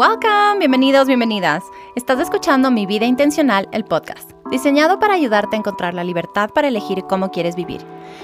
[0.00, 1.62] Welcome, bienvenidos, bienvenidas.
[1.94, 6.68] Estás escuchando Mi Vida Intencional, el podcast, diseñado para ayudarte a encontrar la libertad para
[6.68, 7.82] elegir cómo quieres vivir.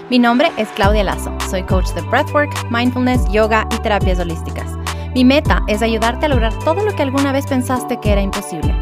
[0.08, 4.72] Mi nombre es Claudia Lazo, soy coach de breathwork, mindfulness, yoga y terapias holísticas.
[5.14, 8.74] Mi meta es ayudarte a lograr todo lo que alguna vez pensaste que era imposible.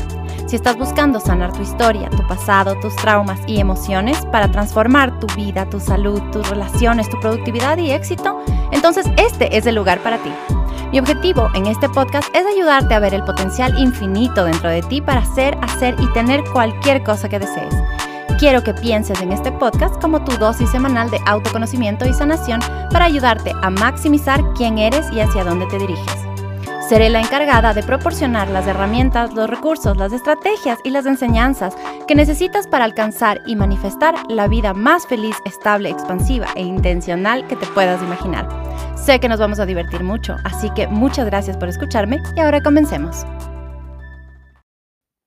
[0.47, 5.27] Si estás buscando sanar tu historia, tu pasado, tus traumas y emociones para transformar tu
[5.35, 8.41] vida, tu salud, tus relaciones, tu productividad y éxito,
[8.71, 10.31] entonces este es el lugar para ti.
[10.95, 15.01] Mi objetivo en este podcast es ayudarte a ver el potencial infinito dentro de ti
[15.01, 17.75] para hacer, hacer y tener cualquier cosa que desees.
[18.39, 22.61] Quiero que pienses en este podcast como tu dosis semanal de autoconocimiento y sanación
[22.93, 26.15] para ayudarte a maximizar quién eres y hacia dónde te diriges.
[26.89, 31.75] Seré la encargada de proporcionar las herramientas, los recursos, las estrategias y las enseñanzas
[32.07, 37.57] que necesitas para alcanzar y manifestar la vida más feliz, estable, expansiva e intencional que
[37.57, 38.74] te puedas imaginar.
[38.97, 42.63] Sé que nos vamos a divertir mucho, así que muchas gracias por escucharme y ahora
[42.63, 43.25] comencemos.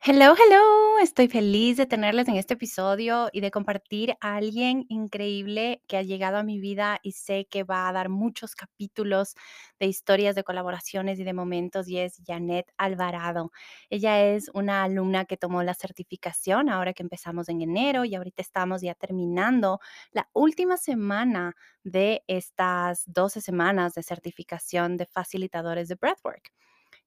[0.09, 5.83] Hello, hello, estoy feliz de tenerles en este episodio y de compartir a alguien increíble
[5.85, 9.35] que ha llegado a mi vida y sé que va a dar muchos capítulos
[9.79, 13.51] de historias, de colaboraciones y de momentos y es Janet Alvarado.
[13.89, 18.41] Ella es una alumna que tomó la certificación ahora que empezamos en enero y ahorita
[18.41, 19.79] estamos ya terminando
[20.11, 26.51] la última semana de estas 12 semanas de certificación de facilitadores de breathwork.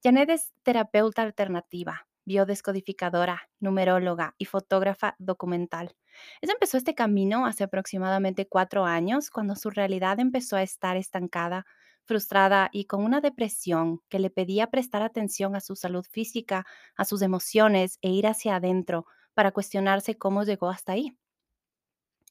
[0.03, 5.97] Janet es terapeuta alternativa biodescodificadora, numeróloga y fotógrafa documental.
[6.41, 11.67] Ella empezó este camino hace aproximadamente cuatro años, cuando su realidad empezó a estar estancada,
[12.11, 16.66] frustrada y con una depresión que le pedía prestar atención a su salud física,
[16.97, 21.16] a sus emociones e ir hacia adentro para cuestionarse cómo llegó hasta ahí.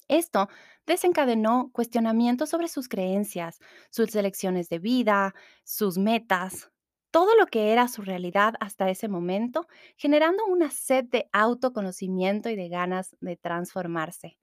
[0.10, 0.50] Esto
[0.86, 6.70] desencadenó cuestionamientos sobre sus creencias, sus elecciones de vida, sus metas,
[7.10, 12.58] todo lo que era su realidad hasta ese momento, generando una sed de autoconocimiento y
[12.58, 14.38] de ganas de transformarse.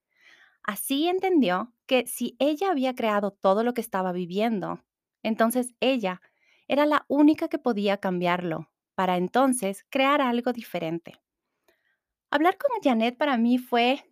[0.63, 4.81] Así entendió que si ella había creado todo lo que estaba viviendo,
[5.23, 6.21] entonces ella
[6.69, 11.21] era la única que podía cambiarlo para entonces crear algo diferente.
[12.31, 14.03] Hablar con Janet para mí fue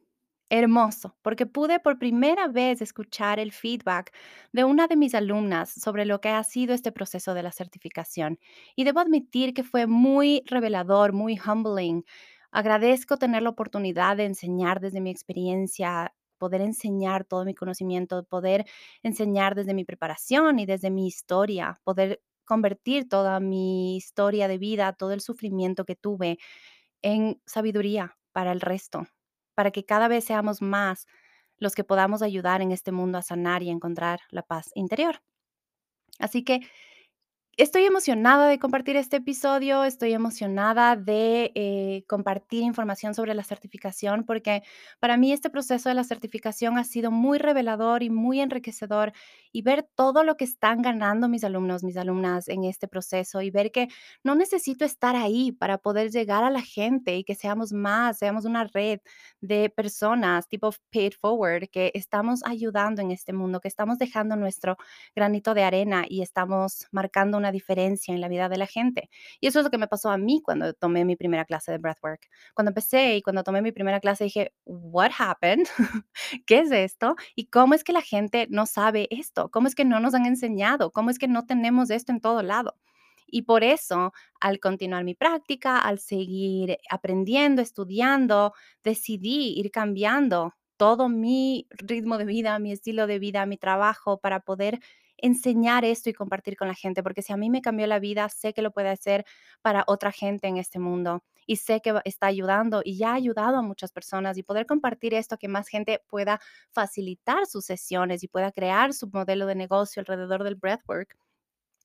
[0.51, 4.13] Hermoso, porque pude por primera vez escuchar el feedback
[4.53, 8.39] de una de mis alumnas sobre lo que ha sido este proceso de la certificación.
[8.77, 12.05] Y debo admitir que fue muy revelador, muy humbling.
[12.53, 16.15] Agradezco tener la oportunidad de enseñar desde mi experiencia,
[16.45, 18.67] poder enseñar todo mi conocimiento, poder
[19.03, 24.93] enseñar desde mi preparación y desde mi historia, poder convertir toda mi historia de vida,
[24.93, 26.39] todo el sufrimiento que tuve
[27.03, 29.07] en sabiduría para el resto
[29.55, 31.07] para que cada vez seamos más
[31.59, 35.23] los que podamos ayudar en este mundo a sanar y encontrar la paz interior.
[36.19, 36.61] Así que
[37.57, 44.25] Estoy emocionada de compartir este episodio, estoy emocionada de eh, compartir información sobre la certificación
[44.25, 44.63] porque
[44.99, 49.13] para mí este proceso de la certificación ha sido muy revelador y muy enriquecedor
[49.53, 53.51] y ver todo lo que están ganando mis alumnos, mis alumnas en este proceso y
[53.51, 53.87] ver que
[54.25, 58.47] no necesito estar ahí para poder llegar a la gente y que seamos más, seamos
[58.47, 58.99] una red
[59.41, 64.77] de personas tipo paid forward que estamos ayudando en este mundo, que estamos dejando nuestro
[65.15, 69.11] granito de arena y estamos marcando una diferencia en la vida de la gente.
[69.41, 71.79] Y eso es lo que me pasó a mí cuando tomé mi primera clase de
[71.79, 72.29] breathwork.
[72.55, 75.67] Cuando empecé y cuando tomé mi primera clase dije, what happened?
[76.47, 77.17] ¿Qué es esto?
[77.35, 79.51] ¿Y cómo es que la gente no sabe esto?
[79.51, 80.91] ¿Cómo es que no nos han enseñado?
[80.93, 82.77] ¿Cómo es que no tenemos esto en todo lado?
[83.27, 88.53] Y por eso, al continuar mi práctica, al seguir aprendiendo, estudiando,
[88.85, 94.41] decidí ir cambiando todo mi ritmo de vida, mi estilo de vida, mi trabajo para
[94.41, 94.81] poder
[95.19, 98.29] enseñar esto y compartir con la gente, porque si a mí me cambió la vida,
[98.29, 99.25] sé que lo puede hacer
[99.63, 103.59] para otra gente en este mundo y sé que está ayudando y ya ha ayudado
[103.59, 108.29] a muchas personas y poder compartir esto, que más gente pueda facilitar sus sesiones y
[108.29, 111.17] pueda crear su modelo de negocio alrededor del breathwork,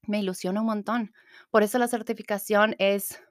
[0.07, 1.13] me ilusiona un montón.
[1.51, 3.22] Por eso la certificación es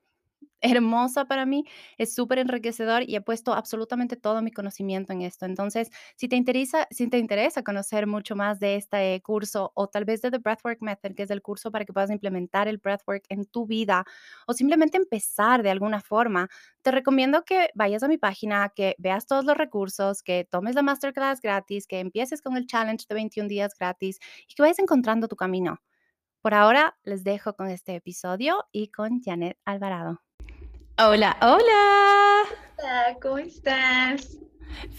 [0.60, 1.64] hermosa para mí,
[1.98, 5.46] es súper enriquecedor y he puesto absolutamente todo mi conocimiento en esto.
[5.46, 10.04] Entonces, si te interesa, si te interesa conocer mucho más de este curso o tal
[10.04, 13.24] vez de The Breathwork Method, que es el curso para que puedas implementar el breathwork
[13.28, 14.04] en tu vida
[14.46, 16.48] o simplemente empezar de alguna forma,
[16.82, 20.82] te recomiendo que vayas a mi página, que veas todos los recursos, que tomes la
[20.82, 24.18] masterclass gratis, que empieces con el challenge de 21 días gratis
[24.48, 25.80] y que vayas encontrando tu camino.
[26.42, 30.27] Por ahora les dejo con este episodio y con Janet Alvarado.
[31.00, 32.42] Hola, hola.
[32.76, 34.36] Hola, ¿cómo estás?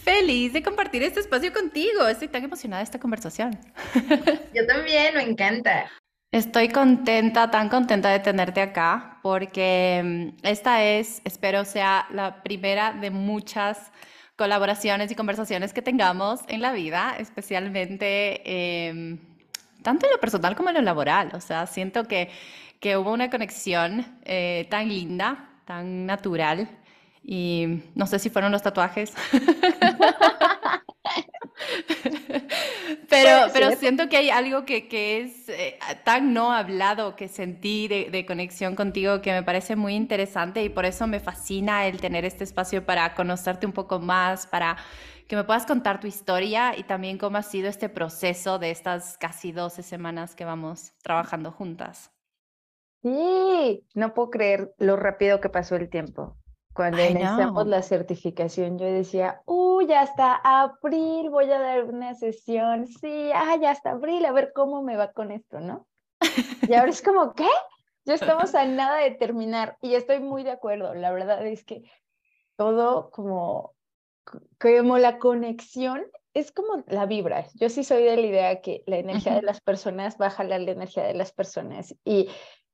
[0.01, 2.07] Feliz de compartir este espacio contigo.
[2.07, 3.59] Estoy tan emocionada de esta conversación.
[4.55, 5.91] Yo también, me encanta.
[6.31, 12.93] Estoy contenta, tan contenta de tenerte acá, porque mm, esta es, espero sea la primera
[12.93, 13.91] de muchas
[14.37, 19.19] colaboraciones y conversaciones que tengamos en la vida, especialmente em,
[19.83, 21.31] tanto en lo personal como en lo laboral.
[21.33, 22.29] O sea, siento que,
[22.79, 26.67] que hubo una conexión eh, tan linda, tan natural,
[27.23, 29.13] y no sé si fueron los tatuajes.
[33.09, 37.87] Pero, pero siento que hay algo que, que es eh, tan no hablado que sentí
[37.87, 41.99] de, de, conexión contigo que me parece muy interesante y por eso me fascina el
[41.99, 44.77] tener este espacio para conocerte un poco más, para
[45.27, 49.17] que me puedas contar tu historia y también cómo ha sido este proceso de estas
[49.17, 52.11] casi 12 semanas que vamos trabajando juntas.
[53.01, 56.35] Sí, no puedo creer lo rápido que pasó el tiempo.
[56.73, 62.87] Cuando iniciamos la certificación, yo decía, uy, ya hasta abril voy a dar una sesión.
[62.87, 65.87] Sí, ah, ya hasta abril, a ver cómo me va con esto, ¿no?
[66.67, 67.47] Y ahora es como, ¿qué?
[68.05, 70.93] Ya estamos a nada de terminar y estoy muy de acuerdo.
[70.93, 71.83] La verdad es que
[72.55, 73.73] todo como,
[74.59, 77.45] como la conexión es como la vibra.
[77.55, 81.03] Yo sí soy de la idea que la energía de las personas baja la energía
[81.03, 82.29] de las personas y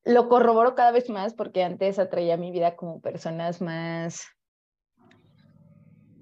[0.06, 4.28] lo corroboro cada vez más porque antes atraía mi vida como personas más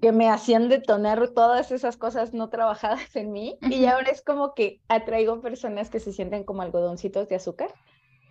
[0.00, 4.54] que me hacían detonar todas esas cosas no trabajadas en mí y ahora es como
[4.54, 7.72] que atraigo personas que se sienten como algodoncitos de azúcar.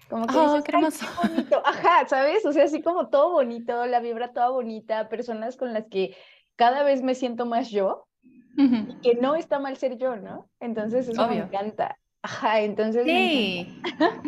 [0.09, 1.63] Como que oh, qué bonito.
[1.65, 2.45] Ajá, ¿sabes?
[2.45, 6.15] O sea, así como todo bonito, la vibra toda bonita, personas con las que
[6.55, 8.07] cada vez me siento más yo
[8.55, 10.51] y que no está mal ser yo, ¿no?
[10.59, 11.97] Entonces eso me encanta.
[12.23, 13.03] Ajá, entonces.
[13.05, 13.81] Sí.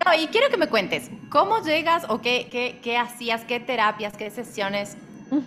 [0.06, 4.15] No, y quiero que me cuentes, ¿cómo llegas o qué, qué, qué hacías, qué terapias,
[4.18, 4.97] qué sesiones?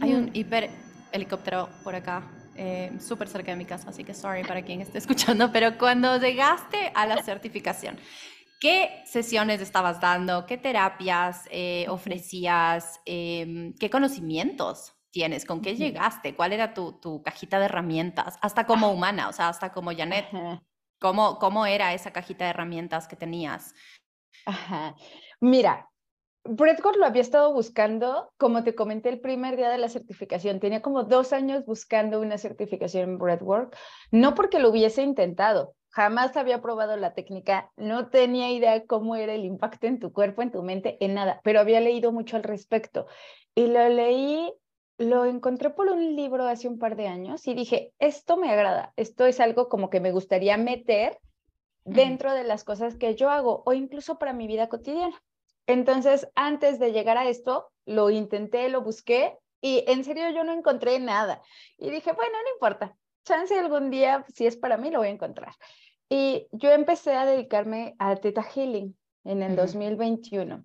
[0.00, 0.70] Hay un hiper
[1.12, 2.22] helicóptero por acá,
[2.56, 6.16] eh, súper cerca de mi casa, así que sorry para quien esté escuchando, pero cuando
[6.18, 7.98] llegaste a la certificación,
[8.60, 10.46] ¿qué sesiones estabas dando?
[10.46, 13.00] ¿Qué terapias eh, ofrecías?
[13.04, 14.94] Em, ¿Qué conocimientos?
[15.10, 15.44] tienes?
[15.44, 16.34] ¿Con qué llegaste?
[16.34, 18.38] ¿Cuál era tu, tu, cajita de herramientas?
[18.40, 20.26] Hasta como humana, o sea, hasta como Janet.
[20.98, 23.74] ¿Cómo, ¿Cómo era esa cajita de herramientas que tenías?
[24.44, 24.96] Ajá.
[25.40, 25.88] Mira,
[26.44, 30.80] Breadwork lo había estado buscando, como te comenté el primer día de la certificación, tenía
[30.80, 33.76] como dos años buscando una certificación en Breadwork,
[34.10, 39.34] no porque lo hubiese intentado, jamás había probado la técnica, no tenía idea cómo era
[39.34, 42.44] el impacto en tu cuerpo, en tu mente, en nada, pero había leído mucho al
[42.44, 43.06] respecto
[43.54, 44.50] y lo leí
[44.98, 48.92] lo encontré por un libro hace un par de años y dije, esto me agrada,
[48.96, 51.18] esto es algo como que me gustaría meter
[51.84, 55.14] dentro de las cosas que yo hago o incluso para mi vida cotidiana.
[55.66, 60.52] Entonces, antes de llegar a esto, lo intenté, lo busqué y en serio yo no
[60.52, 61.42] encontré nada.
[61.78, 65.12] Y dije, bueno, no importa, chance algún día, si es para mí, lo voy a
[65.12, 65.54] encontrar.
[66.08, 70.64] Y yo empecé a dedicarme a Teta Healing en el 2021.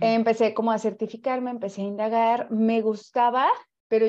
[0.00, 3.48] Empecé como a certificarme, empecé a indagar, me gustaba,
[3.88, 4.06] pero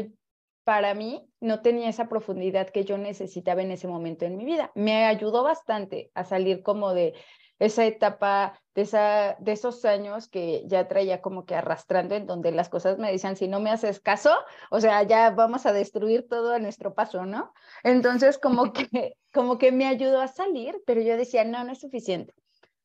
[0.63, 4.71] para mí no tenía esa profundidad que yo necesitaba en ese momento en mi vida.
[4.75, 7.13] Me ayudó bastante a salir como de
[7.59, 12.51] esa etapa, de, esa, de esos años que ya traía como que arrastrando, en donde
[12.51, 14.35] las cosas me decían, si no me haces caso,
[14.69, 17.53] o sea, ya vamos a destruir todo a nuestro paso, ¿no?
[17.83, 21.79] Entonces, como que, como que me ayudó a salir, pero yo decía, no, no es
[21.79, 22.33] suficiente.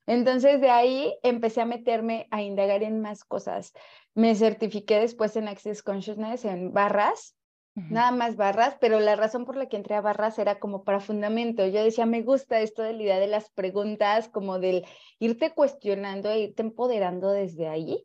[0.08, 3.75] Entonces de ahí empecé a meterme a indagar en más cosas.
[4.14, 7.36] Me certifiqué después en Access Consciousness en barras,
[7.74, 10.98] nada más barras, pero la razón por la que entré a barras era como para
[10.98, 11.65] fundamento.
[11.67, 14.84] Yo decía, me gusta esto de la idea de las preguntas, como del
[15.20, 18.03] irte cuestionando e irte empoderando desde ahí.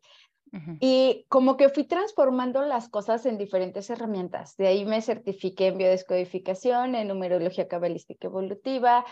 [0.78, 4.56] Y como que fui transformando las cosas en diferentes herramientas.
[4.56, 9.04] De ahí me certifiqué en biodescodificación, en numerología cabalística evolutiva,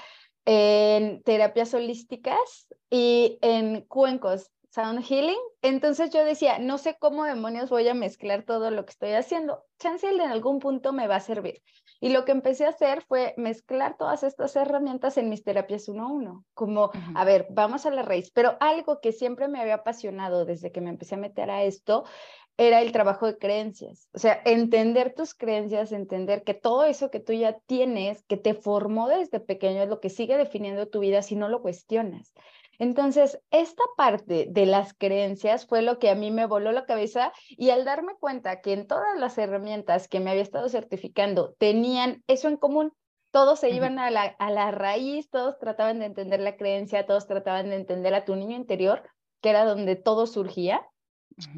[0.44, 5.38] en terapias holísticas y en cuencos, sound healing.
[5.60, 9.64] Entonces yo decía, no sé cómo demonios voy a mezclar todo lo que estoy haciendo.
[9.78, 11.62] Chance en algún punto me va a servir.
[12.00, 16.06] Y lo que empecé a hacer fue mezclar todas estas herramientas en mis terapias uno
[16.06, 18.32] a uno, como, a ver, vamos a la raíz.
[18.32, 22.04] Pero algo que siempre me había apasionado desde que me empecé a meter a esto
[22.56, 24.08] era el trabajo de creencias.
[24.12, 28.54] O sea, entender tus creencias, entender que todo eso que tú ya tienes, que te
[28.54, 32.32] formó desde pequeño, es lo que sigue definiendo tu vida si no lo cuestionas.
[32.78, 37.32] Entonces, esta parte de las creencias fue lo que a mí me voló la cabeza
[37.48, 42.24] y al darme cuenta que en todas las herramientas que me había estado certificando tenían
[42.26, 42.92] eso en común,
[43.30, 47.26] todos se iban a la, a la raíz, todos trataban de entender la creencia, todos
[47.26, 49.08] trataban de entender a tu niño interior,
[49.40, 50.86] que era donde todo surgía.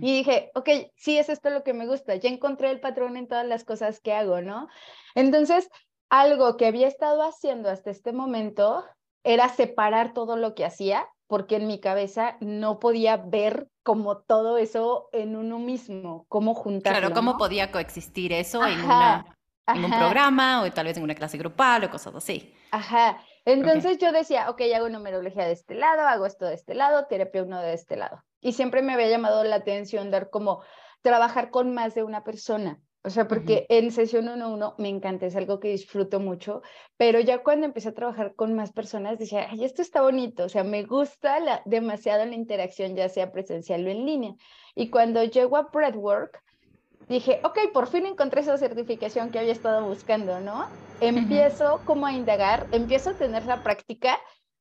[0.00, 3.28] Y dije, ok, sí, es esto lo que me gusta, ya encontré el patrón en
[3.28, 4.68] todas las cosas que hago, ¿no?
[5.14, 5.68] Entonces,
[6.08, 8.84] algo que había estado haciendo hasta este momento
[9.24, 14.58] era separar todo lo que hacía porque en mi cabeza no podía ver como todo
[14.58, 16.98] eso en uno mismo, cómo juntarlo.
[16.98, 21.14] Claro, cómo podía coexistir eso en, una, en un programa o tal vez en una
[21.14, 22.54] clase grupal o cosas así.
[22.70, 23.22] Ajá.
[23.44, 27.42] Entonces yo decía, ok, hago numerología de este lado, hago esto de este lado, terapia
[27.42, 28.22] uno de este lado.
[28.44, 30.62] Y siempre me había llamado la atención dar como
[31.00, 32.78] trabajar con más de una persona.
[33.02, 36.62] O sea, porque en sesión 1-1 me encanta, es algo que disfruto mucho,
[36.96, 40.48] pero ya cuando empecé a trabajar con más personas, decía, ay, esto está bonito, o
[40.48, 44.34] sea, me gusta la, demasiado la interacción, ya sea presencial o en línea.
[44.74, 46.42] Y cuando llego a Breadwork,
[47.08, 50.66] dije, ok, por fin encontré esa certificación que había estado buscando, ¿no?
[51.00, 54.18] Empiezo como a indagar, empiezo a tener la práctica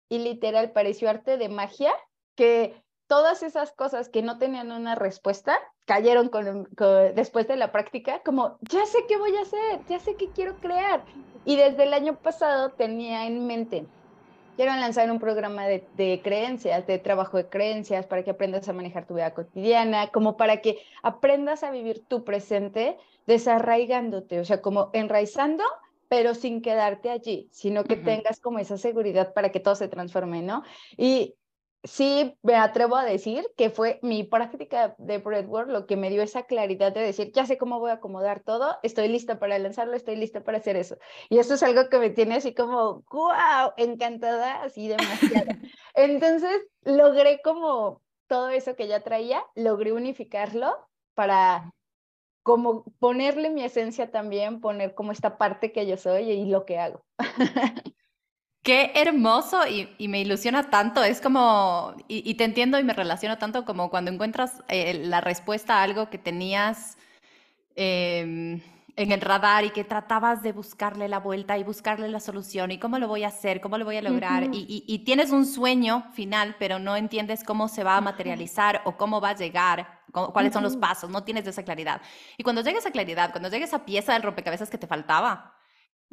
[0.09, 1.93] y literal pareció arte de magia
[2.35, 2.82] que
[3.13, 5.55] todas esas cosas que no tenían una respuesta
[5.85, 6.67] cayeron con,
[7.13, 10.55] después de la práctica, como, ya sé qué voy a hacer, ya sé qué quiero
[10.55, 11.05] crear.
[11.45, 13.85] Y desde el año pasado tenía en mente,
[14.55, 18.73] quiero lanzar un programa de, de, creencias, de trabajo de creencias, para que aprendas a
[18.73, 24.59] manejar tu vida cotidiana, como para que aprendas a vivir tu presente desarraigándote, o sea,
[24.59, 25.63] como enraizando
[26.09, 30.43] pero sin quedarte allí, sino que tengas como esa seguridad para que todo se transforme,
[30.43, 30.61] ¿no?
[30.95, 31.33] Y
[31.83, 36.21] sí me atrevo a decir que fue mi práctica de breadwork lo que me dio
[36.23, 39.93] esa claridad de decir, ya sé cómo voy a acomodar todo, estoy lista para lanzarlo,
[39.93, 40.97] estoy lista para hacer eso.
[41.29, 45.47] Y eso es algo que me tiene así como, wow, encantada, así demasiado.
[45.95, 50.75] Entonces, logré como todo eso que ya traía, logré unificarlo
[51.13, 51.73] para
[52.43, 56.77] como ponerle mi esencia también, poner como esta parte que yo soy y lo que
[56.77, 57.05] hago.
[58.63, 61.03] Qué hermoso y, me ilusiona tanto.
[61.03, 65.79] Es como, y, te entiendo y me relaciono tanto como cuando encuentras eh, la respuesta
[65.79, 66.97] a algo que tenías
[67.75, 68.61] em,
[68.95, 72.79] en el radar y que tratabas de buscarle la vuelta y buscarle la solución y
[72.79, 74.47] cómo lo voy a hacer, cómo lo voy a lograr.
[74.53, 79.19] y, tienes un sueño final, pero no entiendes cómo se va a materializar o cómo
[79.19, 82.01] va a llegar, cuáles son los pasos, no tienes esa claridad.
[82.37, 85.53] Y cuando llega esa claridad, cuando llega esa pieza del rompecabezas que te faltaba,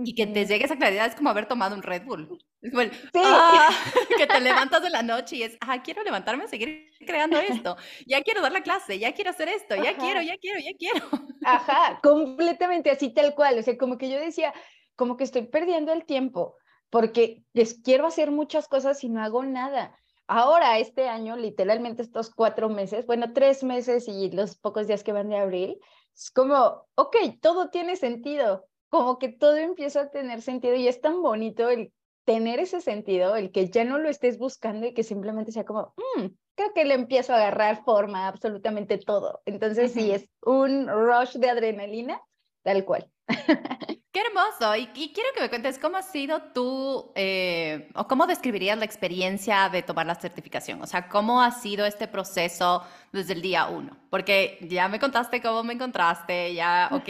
[0.05, 2.39] y que te llegue esa claridad es como haber tomado un Red Bull.
[2.61, 3.71] Es como el, ah",
[4.19, 7.77] que te levantas de la noche y es, ah, quiero levantarme a seguir creando esto,
[8.07, 11.07] ya quiero dar la clase, ya quiero hacer esto, ya quiero, ya quiero, ya quiero.
[11.45, 14.53] Ajá, completamente así tal cual, o sea, como que yo decía,
[14.97, 16.57] como que estoy perdiendo el tiempo,
[16.91, 19.97] porque les quiero hacer muchas cosas y no hago nada.
[20.27, 25.13] Ahora, este año, literalmente estos cuatro meses, bueno, tres meses y los pocos días que
[25.13, 25.81] van de abril,
[26.15, 31.01] es como, ok, todo tiene sentido, como que todo empieza a tener sentido y es
[31.01, 31.93] tan bonito el
[32.25, 35.95] tener ese sentido, el que ya no lo estés buscando y que simplemente sea como,
[36.17, 39.41] mm, creo que le empiezo a agarrar forma absolutamente todo.
[39.47, 42.21] Entonces, sí, es un rush de adrenalina,
[42.63, 43.11] tal cual.
[44.13, 44.75] Qué hermoso.
[44.75, 49.69] Y, quiero que me cuentes cómo ha sido tú, eh, o cómo describirías la experiencia
[49.69, 50.83] de tomar la certificación.
[50.83, 52.83] O sea, cómo ha sido este proceso
[53.13, 53.97] desde el día uno.
[54.11, 57.09] Porque ya me contaste cómo me encontraste, ya, ok,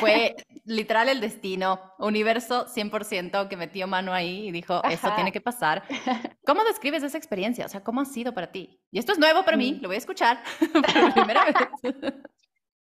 [0.00, 5.40] fue literal el destino, universo 100% que metió mano ahí y dijo, esto tiene que
[5.40, 5.82] pasar.
[6.46, 7.66] ¿Cómo describes esa experiencia?
[7.66, 8.80] O sea, ¿cómo ha sido para ti?
[8.90, 9.82] Y esto es nuevo para mí, mm.
[9.82, 11.44] lo voy a escuchar por primera
[11.82, 12.14] vez.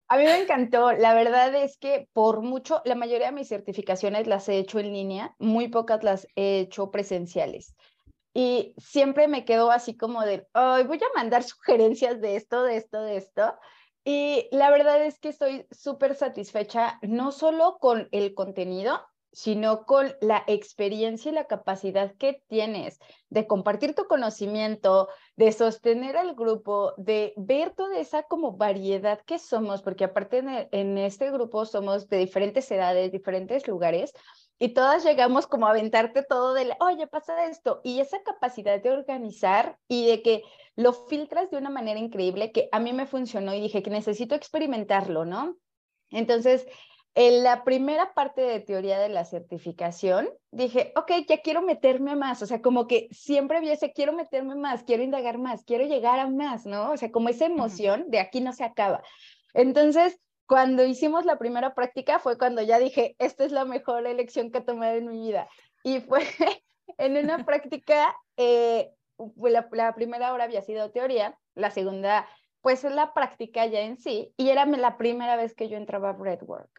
[0.08, 0.92] A mí me encantó.
[0.92, 4.92] La verdad es que por mucho, la mayoría de mis certificaciones las he hecho en
[4.92, 7.74] línea, muy pocas las he hecho presenciales.
[8.34, 12.76] Y siempre me quedo así como de, ay, voy a mandar sugerencias de esto, de
[12.76, 13.54] esto, de esto.
[14.04, 19.00] Y la verdad es que estoy súper satisfecha, no solo con el contenido,
[19.32, 22.98] sino con la experiencia y la capacidad que tienes
[23.30, 29.38] de compartir tu conocimiento, de sostener al grupo, de ver toda esa como variedad que
[29.38, 34.12] somos, porque aparte en, este grupo somos de diferentes edades, diferentes lugares,
[34.58, 38.90] y todas llegamos como a aventarte todo de, oye, pasa esto, y esa capacidad de
[38.90, 40.42] organizar y de que
[40.76, 44.34] lo filtras de una manera increíble que a mí me funcionó y dije que necesito
[44.34, 45.56] experimentarlo, ¿no?
[46.10, 46.66] Entonces,
[47.14, 52.42] en la primera parte de teoría de la certificación, dije, ok, ya quiero meterme más,
[52.42, 56.18] o sea, como que siempre vi ese, quiero meterme más, quiero indagar más, quiero llegar
[56.18, 56.92] a más, ¿no?
[56.92, 59.02] O sea, como esa emoción de aquí no se acaba.
[59.52, 64.50] Entonces, cuando hicimos la primera práctica fue cuando ya dije, esta es la mejor elección
[64.50, 65.48] que he tomado en mi vida.
[65.84, 66.20] Y fue
[66.98, 68.90] en una práctica, eh,
[69.36, 72.28] la, primera hora había sido teoría, la segunda,
[72.60, 76.10] pues es la práctica ya en sí, y era la primera vez que yo entraba
[76.10, 76.70] a Breadwork.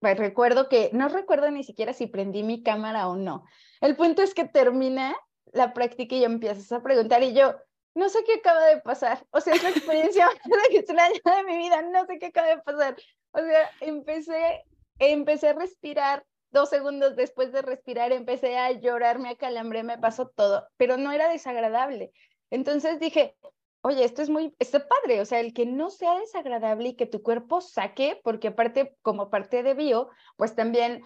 [0.00, 3.44] Pues recuerdo que, no recuerdo ni siquiera si prendí mi cámara o no.
[3.80, 5.14] El punto es que termina
[5.52, 7.54] la práctica y empiezas a preguntar y yo,
[7.94, 9.26] no sé qué acaba de pasar.
[9.30, 12.58] O sea, es la experiencia más extraña de mi vida, no sé qué acaba de
[12.58, 12.96] pasar.
[13.32, 14.64] O sea, empecé,
[14.98, 20.28] empecé a respirar dos segundos después de respirar empecé a llorar, me acalambré, me pasó
[20.28, 22.12] todo, pero no era desagradable.
[22.50, 23.36] Entonces dije,
[23.82, 27.06] oye, esto es muy, está padre, o sea, el que no sea desagradable y que
[27.06, 31.02] tu cuerpo saque, porque aparte, como parte de bio, pues también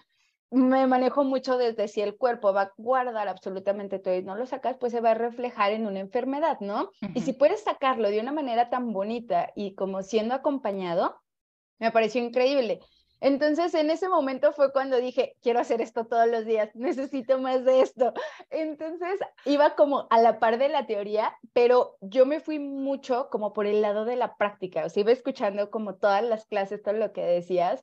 [0.50, 4.46] me manejo mucho desde si el cuerpo va a guardar absolutamente todo y no lo
[4.46, 6.90] sacas, pues se va a reflejar en una enfermedad, ¿no?
[7.14, 11.20] Y si puedes sacarlo de una manera tan bonita y como siendo acompañado,
[11.78, 12.80] me pareció increíble.
[13.20, 17.64] Entonces, en ese momento fue cuando dije, quiero hacer esto todos los días, necesito más
[17.64, 18.12] de esto.
[18.50, 23.52] Entonces, iba como a la par de la teoría, pero yo me fui mucho como
[23.52, 26.94] por el lado de la práctica, o sea, iba escuchando como todas las clases, todo
[26.94, 27.82] lo que decías,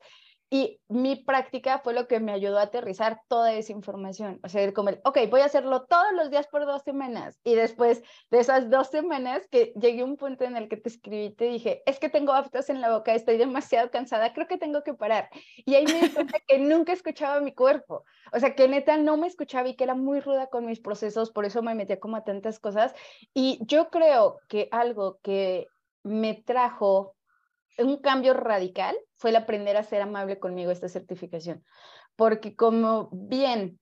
[0.54, 4.42] y mi práctica fue lo que me ayudó a aterrizar toda esa información.
[4.44, 7.40] O sea, como el, ok, voy a hacerlo todos los días por dos semanas.
[7.46, 10.90] Y después de esas dos semanas que llegué a un punto en el que te
[10.90, 14.58] escribí, te dije, es que tengo aftos en la boca, estoy demasiado cansada, creo que
[14.58, 15.30] tengo que parar.
[15.66, 18.04] Y ahí me di cuenta que nunca escuchaba mi cuerpo.
[18.34, 21.32] O sea, que neta no me escuchaba y que era muy ruda con mis procesos,
[21.32, 22.94] por eso me metía como a tantas cosas.
[23.34, 25.68] Y yo creo que algo que
[26.04, 27.16] me trajo
[27.78, 31.64] un cambio radical fue el aprender a ser amable conmigo esta certificación,
[32.16, 33.80] porque como bien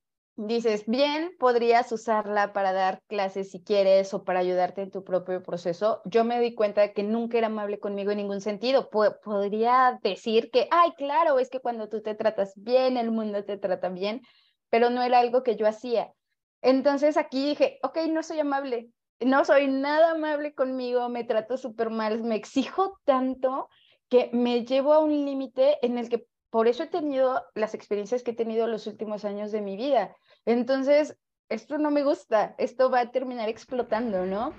[0.47, 5.43] dices, bien podrías usarla para dar clases si quieres o para ayudarte en tu propio
[5.43, 8.89] proceso, yo me di cuenta de que nunca era amable conmigo en ningún sentido.
[8.89, 13.57] podría decir que, ay, claro, es que cuando tú te tratas bien, el mundo te
[13.57, 14.21] trata bien,
[14.69, 16.13] pero no era algo que yo hacía.
[16.61, 18.89] Entonces aquí dije, ok, no soy amable,
[19.21, 23.69] no soy nada amable conmigo, me trato súper mal, me exijo tanto
[24.09, 28.23] que me llevo a un límite en el que por eso he tenido las experiencias
[28.23, 30.15] que he tenido los últimos años de mi vida.
[30.45, 34.53] Entonces, esto no me gusta, esto va a terminar explotando, ¿no?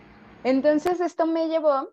[0.45, 1.89] Entonces, esto me llevó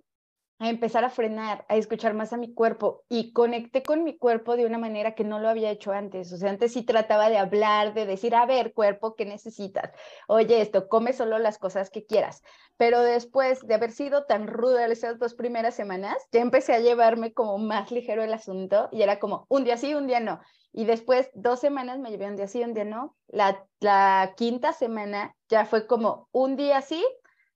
[0.60, 4.58] a empezar a frenar, a escuchar más a mi cuerpo y conecté con mi cuerpo
[4.58, 6.34] de una manera que no lo había hecho antes.
[6.34, 9.92] O sea, antes sí trataba de hablar, de decir, a ver, cuerpo, ¿qué necesitas?
[10.28, 12.42] Oye, esto, come solo las cosas que quieras.
[12.78, 17.34] Pero después de haber sido tan ruda esas dos primeras semanas, ya empecé a llevarme
[17.34, 20.39] como más ligero el asunto y era como un día sí, un día no.
[20.74, 23.15] Y después, dos semanas me llevé un día sí, un día no.
[23.28, 27.04] La, la quinta semana ya fue como un día sí,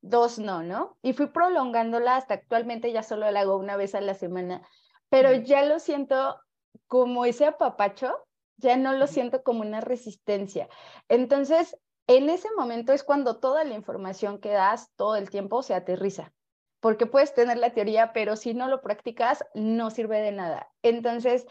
[0.01, 0.97] dos no, ¿no?
[1.01, 4.67] Y fui prolongándola hasta actualmente ya solo la hago una vez a la semana,
[5.09, 6.39] pero ya lo siento
[6.87, 8.15] como ese apapacho,
[8.57, 10.69] ya no lo siento como una resistencia.
[11.07, 15.73] Entonces, en ese momento es cuando toda la información que das todo el tiempo se
[15.73, 16.33] aterriza,
[16.79, 20.69] porque puedes tener la teoría, pero si no lo practicas, no sirve de nada.
[20.81, 21.45] Entonces,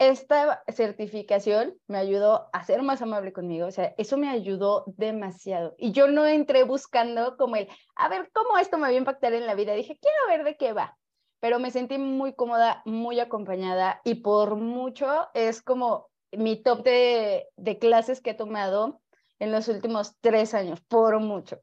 [0.00, 5.74] esta certificación me ayudó a ser más amable conmigo, o sea, eso me ayudó demasiado.
[5.76, 9.34] Y yo no entré buscando como el, a ver, ¿cómo esto me va a impactar
[9.34, 9.74] en la vida?
[9.74, 10.96] Dije, quiero ver de qué va,
[11.38, 17.48] pero me sentí muy cómoda, muy acompañada y por mucho es como mi top de,
[17.56, 19.02] de clases que he tomado
[19.38, 21.60] en los últimos tres años, por mucho.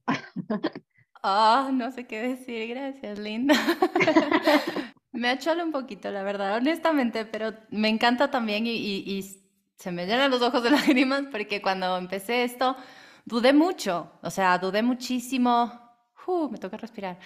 [1.23, 3.55] Ah, no sé qué decir, gracias, Linda.
[5.17, 9.23] Me acholo un poquito, la verdad, honestamente, pero me encanta también y,
[9.75, 12.75] se me llenan los ojos de lágrimas porque cuando empecé esto
[13.25, 15.71] dudé mucho, o sea, dudé muchísimo.
[16.27, 17.17] Uh, me toca respirar.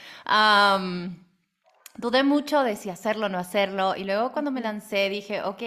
[1.98, 5.62] dudé mucho de si hacerlo o no hacerlo y luego cuando me lancé dije, ok,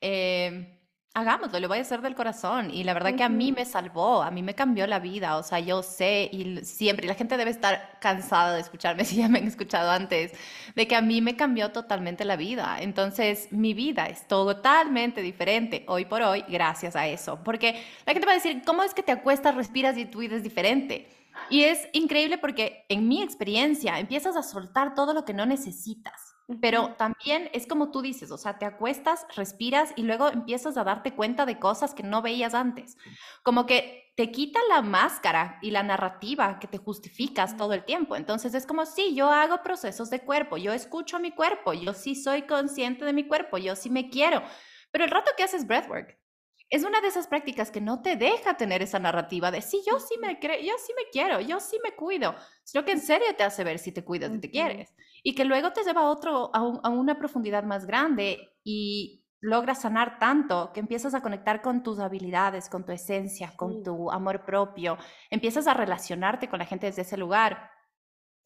[0.00, 0.79] eh,
[1.12, 2.70] Hagámoslo, lo voy a hacer del corazón.
[2.70, 5.38] Y la verdad que a mí me salvó, a mí me cambió la vida.
[5.38, 9.16] O sea, yo sé y siempre, y la gente debe estar cansada de escucharme, si
[9.16, 10.32] ya me han escuchado antes,
[10.76, 12.76] de que a mí me cambió totalmente la vida.
[12.80, 17.42] Entonces, mi vida es totalmente diferente hoy por hoy gracias a eso.
[17.42, 20.36] Porque la gente va a decir, ¿cómo es que te acuestas, respiras y tu vida
[20.36, 21.08] es diferente?
[21.48, 26.29] Y es increíble porque en mi experiencia empiezas a soltar todo lo que no necesitas.
[26.60, 30.84] Pero también es como tú dices, o sea, te acuestas, respiras y luego empiezas a
[30.84, 32.96] darte cuenta de cosas que no veías antes.
[33.44, 38.16] Como que te quita la máscara y la narrativa que te justificas todo el tiempo.
[38.16, 41.94] Entonces es como, sí, yo hago procesos de cuerpo, yo escucho a mi cuerpo, yo
[41.94, 44.42] sí soy consciente de mi cuerpo, yo sí me quiero.
[44.90, 46.18] Pero el rato que haces breathwork,
[46.70, 49.98] es una de esas prácticas que no te deja tener esa narrativa de sí, yo
[49.98, 53.26] sí me creo, yo sí me quiero, yo sí me cuido, sino que en serio
[53.36, 54.94] te hace ver si te cuidas y te quieres.
[55.22, 59.82] Y que luego te lleva a, otro, a, a una profundidad más grande y logras
[59.82, 64.44] sanar tanto que empiezas a conectar con tus habilidades, con tu esencia, con tu amor
[64.44, 64.98] propio,
[65.30, 67.70] empiezas a relacionarte con la gente desde ese lugar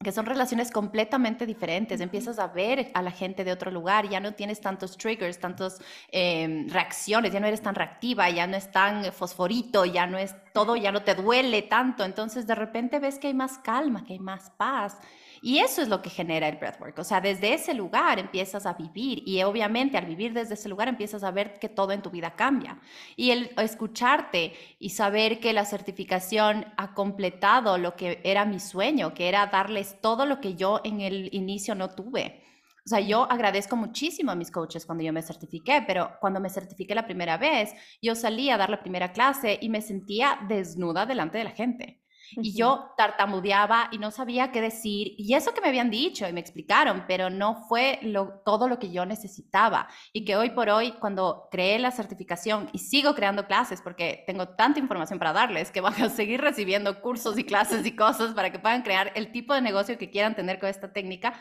[0.02, 2.00] que son relaciones completamente diferentes.
[2.00, 5.80] Empiezas a ver a la gente de otro lugar, ya no tienes tantos triggers, tantas
[6.12, 10.34] em, reacciones, ya no eres tan reactiva, ya no es tan fosforito, ya no es
[10.52, 12.04] todo, ya no te duele tanto.
[12.04, 14.98] Entonces de repente ves que hay más calma, que hay más paz.
[15.46, 16.98] Y eso es lo que genera el breathwork.
[16.98, 20.88] O sea, desde ese lugar empiezas a vivir y obviamente al vivir desde ese lugar
[20.88, 22.80] empiezas a ver que todo en tu vida cambia.
[23.14, 29.12] Y el escucharte y saber que la certificación ha completado lo que era mi sueño,
[29.12, 32.42] que era darles todo lo que yo en el inicio no tuve.
[32.86, 36.48] O sea, yo agradezco muchísimo a mis coaches cuando yo me certifiqué, pero cuando me
[36.48, 41.04] certifiqué la primera vez, yo salí a dar la primera clase y me sentía desnuda
[41.04, 42.03] delante de la gente.
[42.32, 45.14] Y yo tartamudeaba y no sabía qué decir.
[45.18, 48.78] Y eso que me habían dicho y me explicaron, pero no fue lo, todo lo
[48.78, 49.88] que yo necesitaba.
[50.12, 54.48] Y que hoy por hoy, cuando creé la certificación y sigo creando clases, porque tengo
[54.48, 58.50] tanta información para darles, que van a seguir recibiendo cursos y clases y cosas para
[58.50, 61.34] que puedan crear el tipo de negocio que quieran tener con esta técnica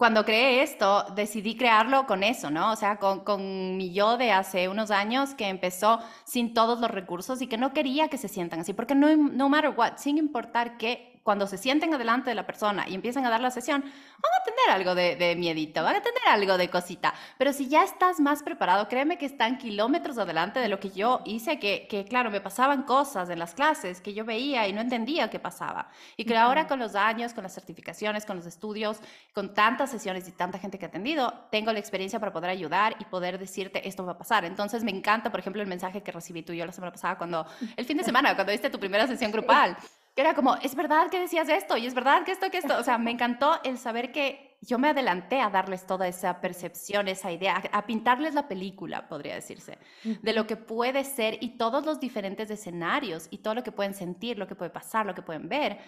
[0.00, 2.72] cuando creé esto, decidí crearlo con eso, ¿no?
[2.72, 6.90] O sea, con, con, mi yo de hace unos años que empezó sin todos los
[6.90, 10.16] recursos y que no quería que se sientan así, porque no, no matter what, sin
[10.16, 13.82] importar qué, cuando se sienten adelante de la persona y empiezan a dar la sesión,
[13.82, 17.14] van a tener algo de, de miedito, van a tener algo de cosita.
[17.38, 21.20] Pero si ya estás más preparado, créeme que están kilómetros adelante de lo que yo
[21.24, 24.80] hice, que, que claro, me pasaban cosas en las clases que yo veía y no
[24.80, 25.88] entendía qué pasaba.
[26.16, 28.98] Y que ahora con los años, con las certificaciones, con los estudios,
[29.34, 32.96] con tantas sesiones y tanta gente que he atendido, tengo la experiencia para poder ayudar
[32.98, 34.44] y poder decirte esto va a pasar.
[34.44, 37.18] Entonces me encanta, por ejemplo, el mensaje que recibí tú y yo la semana pasada
[37.18, 39.76] cuando, el fin de semana, cuando diste tu primera sesión grupal
[40.16, 42.78] era como, es verdad que decías esto y es verdad que esto, que esto.
[42.78, 47.08] O sea, me encantó el saber que yo me adelanté a darles toda esa percepción,
[47.08, 51.86] esa idea, a, pintarles la película, podría decirse, de lo que puede ser y todos
[51.86, 55.22] los diferentes escenarios y todo lo que pueden sentir, lo que puede pasar, lo que
[55.22, 55.78] pueden ver.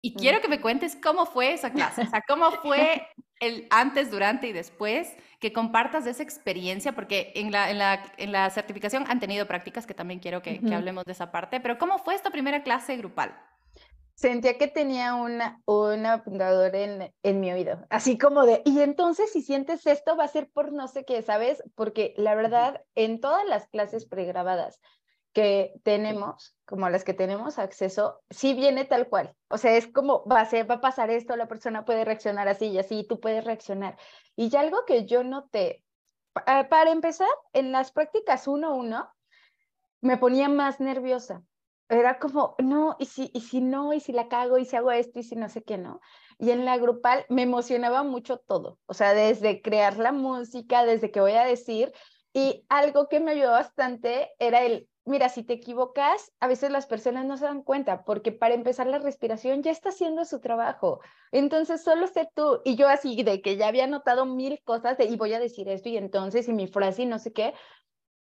[0.00, 3.06] Y quiero que me cuentes cómo fue esa clase, o sea, cómo fue
[3.40, 8.32] el antes, durante y después, que compartas esa experiencia, porque en la, en la, en
[8.32, 11.76] la certificación han tenido prácticas que también quiero que, que, hablemos de esa parte, pero
[11.76, 13.38] ¿cómo fue esta primera clase grupal?
[14.14, 19.32] Sentía que tenía una, una apuntadora en, en mi oído, así como de, y entonces
[19.32, 21.62] si sientes esto va a ser por no sé qué, ¿sabes?
[21.74, 24.80] Porque la verdad, en todas las clases pregrabadas,
[25.34, 29.34] que tenemos, como las que tenemos acceso, sí viene tal cual.
[29.48, 32.48] O sea, es como, va a, ser, va a pasar esto, la persona puede reaccionar
[32.48, 33.98] así y así, tú puedes reaccionar.
[34.36, 35.84] Y ya algo que yo noté,
[36.46, 39.12] ah, para empezar, en las prácticas uno uno,
[40.00, 41.42] me ponía más nerviosa.
[41.88, 44.92] Era como, no, y si, y si no, y si la cago, y si hago
[44.92, 46.00] esto, y si no sé qué, no.
[46.38, 48.78] Y en la grupal me emocionaba mucho todo.
[48.86, 51.92] O sea, desde crear la música, desde que voy a decir,
[52.32, 56.86] y algo que me ayudó bastante era el mira, si te equivocas, a veces las
[56.86, 61.00] personas no se dan cuenta, porque para empezar la respiración ya está haciendo su trabajo.
[61.32, 62.60] Entonces, solo sé tú.
[62.64, 65.68] Y yo así de que ya había notado mil cosas de, y voy a decir
[65.68, 67.54] esto y entonces, y mi frase y no sé qué.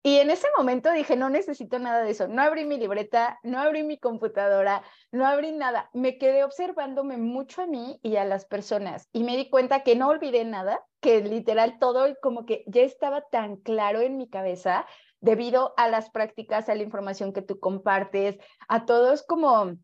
[0.04, 2.28] Y en ese momento dije, no necesito nada de eso.
[2.28, 5.91] No abrí mi libreta, no abrí mi computadora, no abrí nada.
[5.94, 9.96] Me quedé observándome mucho a mí y a las personas y me di cuenta que
[9.96, 14.88] no olvidé nada, que literal todo como que ya estaba tan claro en mi cabeza
[15.22, 19.78] debido a las prácticas, a la información que tú compartes, a todos como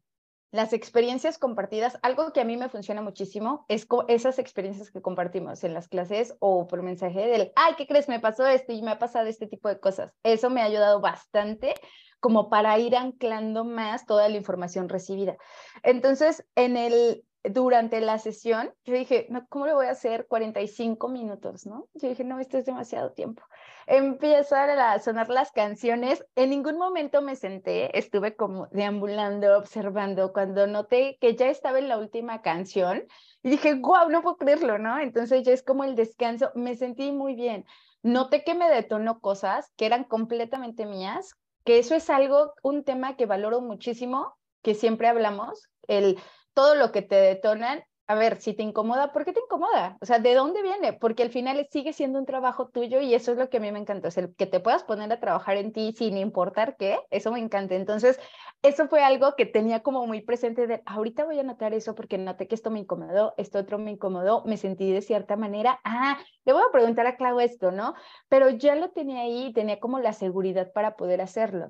[0.52, 5.64] las experiencias compartidas, algo que a mí me funciona muchísimo es esas experiencias que compartimos
[5.64, 8.08] en las clases o por mensaje del, ay, ¿qué crees?
[8.08, 10.14] Me pasó esto y me ha pasado este tipo de cosas.
[10.24, 11.76] Eso me ha ayudado bastante
[12.20, 15.38] como para ir anclando más toda la información recibida.
[15.84, 21.08] Entonces, en el, durante la sesión, yo dije, no, ¿cómo le voy a hacer 45
[21.10, 21.88] minutos, no?
[21.94, 23.44] Yo dije, no, esto es demasiado tiempo.
[23.86, 26.26] Empiezan a sonar las canciones.
[26.36, 30.34] En ningún momento me senté, estuve como deambulando, observando.
[30.34, 33.04] Cuando noté que ya estaba en la última canción,
[33.44, 35.00] y dije, wow, no puedo creerlo, ¿no?
[35.00, 36.52] Entonces ya es como el descanso.
[36.56, 37.66] Me sentí muy bien.
[38.04, 43.16] Noté que me detonó cosas que eran completamente mías, que eso es algo, un tema
[43.16, 46.18] que valoro muchísimo, que siempre hablamos, el
[46.58, 49.96] todo lo que te detonan, a ver, si te incomoda, ¿por qué te incomoda?
[50.02, 50.92] O sea, ¿de dónde viene?
[50.92, 53.72] Porque al final sigue siendo un trabajo tuyo y eso es lo que a mí
[53.72, 56.98] me encanta, o el que te puedas poner a trabajar en ti sin importar qué,
[57.12, 57.76] eso me encanta.
[57.76, 58.20] Entonces,
[58.64, 62.18] eso fue algo que tenía como muy presente de, ahorita voy a notar eso porque
[62.18, 66.18] noté que esto me incomodó, esto otro me incomodó, me sentí de cierta manera, ah,
[66.44, 67.94] le voy a preguntar a Clau esto, ¿no?
[68.30, 71.70] Pero ya lo tenía ahí, tenía como la seguridad para poder hacerlo.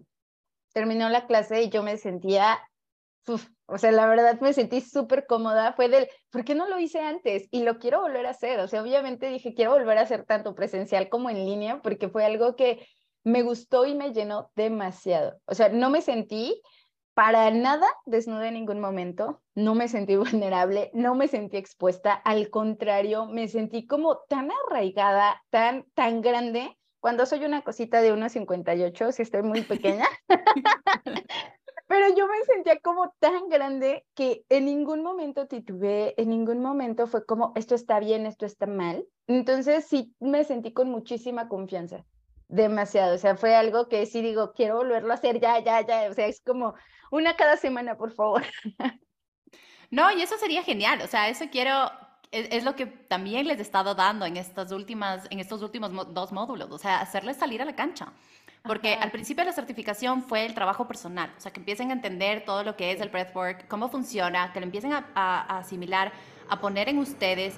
[0.71, 2.57] Terminó la clase y yo me sentía
[3.67, 6.99] o sea, la verdad me sentí súper cómoda, fue del, ¿por qué no lo hice
[6.99, 7.47] antes?
[7.51, 10.55] Y lo quiero volver a hacer, o sea, obviamente dije, quiero volver a hacer tanto
[10.55, 12.87] presencial como en línea, porque fue algo que
[13.25, 15.37] me gustó y me llenó demasiado.
[15.45, 16.61] O sea, no me sentí
[17.13, 22.49] para nada desnuda en ningún momento, no me sentí vulnerable, no me sentí expuesta, al
[22.49, 29.11] contrario, me sentí como tan arraigada, tan, tan grande, cuando soy una cosita de 1,58,
[29.11, 30.05] si estoy muy pequeña.
[31.87, 37.07] pero yo me sentía como tan grande que en ningún momento titubeé, en ningún momento
[37.07, 39.05] fue como, esto está bien, esto está mal.
[39.27, 42.05] Entonces sí me sentí con muchísima confianza,
[42.49, 43.15] demasiado.
[43.15, 46.09] O sea, fue algo que sí digo, quiero volverlo a hacer ya, ya, ya.
[46.09, 46.75] O sea, es como
[47.11, 48.43] una cada semana, por favor.
[49.89, 51.01] No, y eso sería genial.
[51.01, 51.89] O sea, eso quiero,
[52.31, 56.31] es, lo que también les he estado dando en, estas últimas, en estos últimos dos
[56.31, 58.11] módulos, o sea, hacerles salir a la cancha.
[58.67, 61.93] Porque al principio de la certificación fue el trabajo personal, o sea, que empiecen a
[61.93, 66.11] entender todo lo que es el breathwork, cómo funciona, que lo empiecen a, asimilar,
[66.49, 67.55] a poner en ustedes.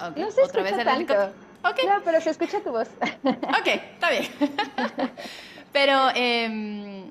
[0.00, 1.14] Okay, no se otra vez el tanto.
[1.62, 1.86] Okay.
[1.86, 2.88] No, pero se escucha tu voz.
[3.22, 4.24] ok, está bien.
[5.72, 7.10] pero eh,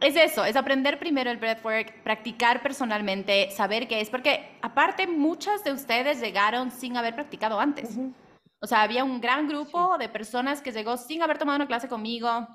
[0.00, 5.64] es eso, es aprender primero el breathwork, practicar personalmente, saber qué es, porque aparte muchas
[5.64, 7.96] de ustedes llegaron sin haber practicado antes.
[8.60, 11.88] O sea, había un gran grupo de personas que llegó sin haber tomado una clase
[11.88, 12.48] conmigo.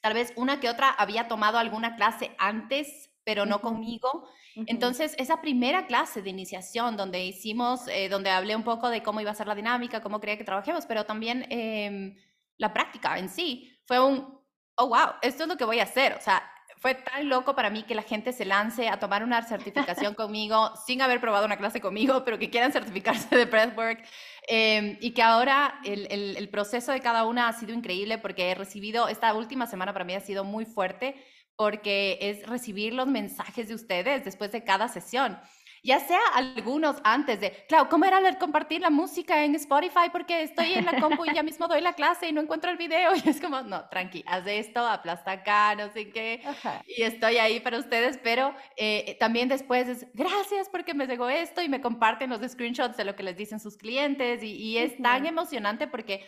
[0.00, 4.28] Tal vez una que otra había tomado alguna clase antes, pero no conmigo.
[4.54, 9.20] Entonces, esa primera clase de iniciación donde hicimos, eh, donde hablé un poco de cómo
[9.20, 12.16] iba a ser la dinámica, cómo quería que trabajemos, pero también em,
[12.56, 14.40] la práctica en sí, fue un,
[14.76, 16.14] oh, wow, esto es lo que voy a hacer.
[16.14, 16.42] O sea,
[16.86, 20.70] fue tan loco para mí que la gente se lance a tomar una certificación conmigo
[20.86, 24.04] sin haber probado una clase conmigo, pero que quieran certificarse de breathwork.
[24.46, 28.52] Eh, y que ahora el, el, el, proceso de cada una ha sido increíble porque
[28.52, 31.16] he recibido, esta última semana para mí ha sido muy fuerte
[31.56, 35.40] porque es recibir los mensajes de ustedes después de cada sesión
[35.86, 40.10] ya sea algunos antes de, claro, ¿cómo era el compartir la música en Spotify?
[40.10, 42.76] Porque estoy en la compu y ya mismo doy la clase y no encuentro el
[42.76, 43.12] video.
[43.26, 46.42] Y es como, no, tranqui, haz esto, aplasta acá, no sé qué.
[46.86, 51.62] Y estoy ahí para ustedes, pero eh, también después es, gracias porque me llegó esto
[51.62, 54.42] y me comparten los screenshots de lo que les dicen sus clientes.
[54.42, 56.26] Y, y es tan emocionante porque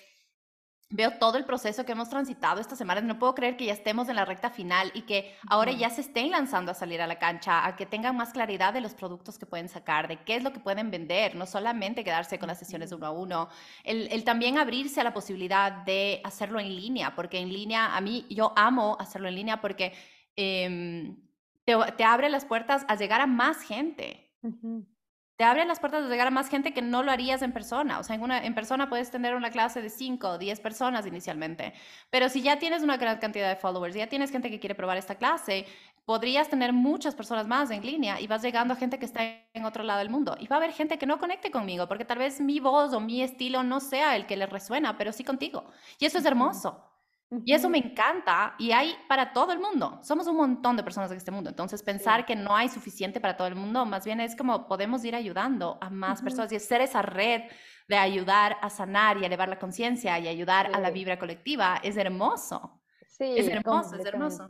[0.90, 3.04] veo todo el proceso que hemos transitado estas semanas.
[3.04, 6.00] No puedo creer que ya estemos en la recta final y que ahora ya se
[6.00, 9.38] estén lanzando a salir a la cancha, a que tengan más claridad de los productos
[9.38, 12.58] que pueden sacar, de qué es lo que pueden vender, no solamente quedarse con las
[12.58, 13.48] sesiones uno a uno,
[13.84, 18.26] el, también abrirse a la posibilidad de hacerlo en línea, porque en línea, a mí,
[18.30, 19.92] yo amo hacerlo en línea porque
[20.36, 21.16] em,
[21.64, 24.32] te, abre las puertas a llegar a más gente
[25.38, 28.00] te abren las puertas de llegar a más gente que no lo harías en persona.
[28.00, 31.06] O sea, en, una, en persona puedes tener una clase de 5 o 10 personas
[31.06, 31.74] inicialmente,
[32.10, 34.96] pero si ya tienes una gran cantidad de followers, ya tienes gente que quiere probar
[34.96, 35.64] esta clase,
[36.04, 39.22] podrías tener muchas personas más en línea y vas llegando a gente que está
[39.54, 40.36] en otro lado del mundo.
[40.40, 42.98] Y va a haber gente que no conecte conmigo, porque tal vez mi voz o
[42.98, 45.70] mi estilo no sea el que le resuena, pero sí contigo.
[46.00, 46.82] Y eso es hermoso.
[47.30, 50.00] Y eso me encanta y hay para todo el mundo.
[50.02, 51.50] Somos un montón de personas en este mundo.
[51.50, 55.04] Entonces, pensar que no hay suficiente para todo el mundo, más bien es como podemos
[55.04, 57.42] ir ayudando a más personas y hacer esa red
[57.86, 61.98] de ayudar a sanar y elevar la conciencia y ayudar a la vibra colectiva es
[61.98, 62.80] hermoso.
[63.06, 64.48] Sí, es hermoso, es hermoso.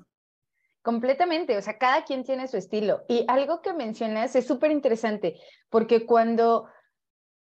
[0.82, 3.04] Completamente, o sea, cada quien tiene su estilo.
[3.08, 5.36] Y algo que mencionas es súper interesante,
[5.68, 6.68] porque cuando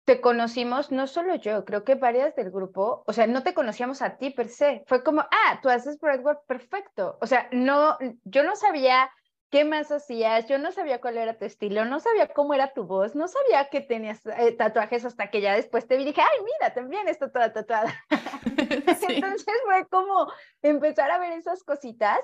[0.07, 4.01] te conocimos, no solo yo, creo que varias del grupo, o sea, no te conocíamos
[4.01, 8.43] a ti per se, fue como, ah, tú haces breathwork perfecto, o sea, no, yo
[8.43, 9.11] no sabía
[9.49, 12.85] qué más hacías, yo no sabía cuál era tu estilo, no sabía cómo era tu
[12.85, 16.21] voz, no sabía que tenías eh, tatuajes hasta que ya después te vi y dije,
[16.21, 17.93] ay, mira, también está toda tatuada.
[19.09, 22.19] Entonces fue como empezar a ver esas cositas,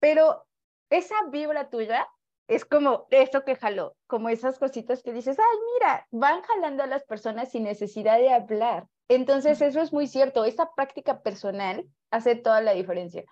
[0.00, 0.44] pero
[0.90, 2.08] esa vibra tuya
[2.54, 6.86] es como eso que jaló, como esas cositas que dices, ay, mira, van jalando a
[6.86, 8.86] las personas sin necesidad de hablar.
[9.08, 13.24] Entonces, eso es muy cierto, esa práctica personal hace toda la diferencia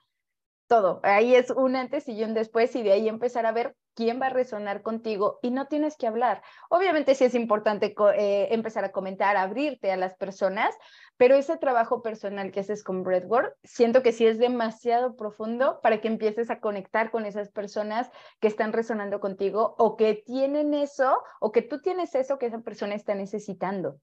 [0.70, 1.00] todo.
[1.02, 4.26] Ahí es un antes y un después y de ahí empezar a ver quién va
[4.26, 6.42] a resonar contigo y no tienes que hablar.
[6.68, 10.72] Obviamente sí es importante eh, empezar a comentar, abrirte a las personas,
[11.16, 16.00] pero ese trabajo personal que haces con Breadboard, siento que sí es demasiado profundo para
[16.00, 21.20] que empieces a conectar con esas personas que están resonando contigo o que tienen eso
[21.40, 23.98] o que tú tienes eso que esa persona está necesitando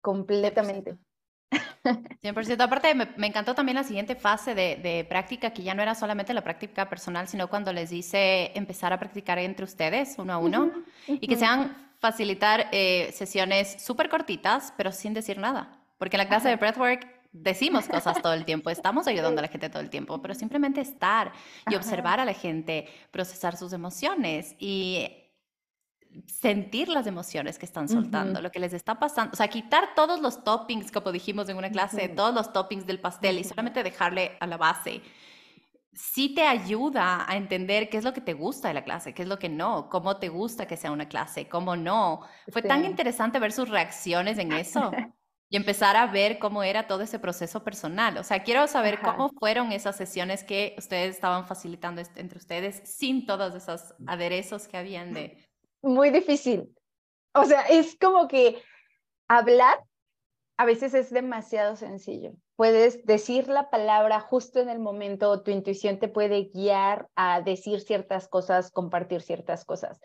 [0.00, 0.96] completamente.
[1.84, 2.60] 100%.
[2.60, 6.42] Aparte, me, encantó también la siguiente fase de, práctica, que ya no era solamente la
[6.42, 10.72] práctica personal, sino cuando les dice empezar a practicar entre ustedes, uno a uno,
[11.06, 15.78] y que sean facilitar eh, sesiones súper cortitas, pero sin decir nada.
[15.98, 19.48] Porque en la clase de breathwork decimos cosas todo el tiempo, estamos ayudando a la
[19.48, 21.32] gente todo el tiempo, pero simplemente estar
[21.68, 25.23] y observar a la gente, procesar sus emociones y
[26.26, 30.20] sentir las emociones que están soltando, lo que les está pasando, o sea, quitar todos
[30.20, 34.36] los toppings, como dijimos en una clase, todos los toppings del pastel y solamente dejarle
[34.40, 35.02] a la base,
[35.92, 39.22] sí te ayuda a entender qué es lo que te gusta de la clase, qué
[39.22, 42.20] es lo que no, cómo te gusta que sea una clase, cómo no.
[42.52, 44.90] Fue tan interesante ver sus reacciones en eso.
[45.54, 48.18] y empezar a ver cómo era todo ese proceso personal.
[48.18, 53.24] O sea, quiero saber cómo fueron esas sesiones que ustedes estaban facilitando entre ustedes sin
[53.24, 55.38] todos esos aderezos que habían de...
[55.84, 56.74] Muy difícil.
[57.34, 58.62] O sea, es como que
[59.28, 59.84] hablar
[60.56, 62.32] a veces es demasiado sencillo.
[62.56, 67.80] Puedes decir la palabra justo en el momento, tu intuición te puede guiar a decir
[67.80, 70.00] ciertas cosas, compartir ciertas cosas,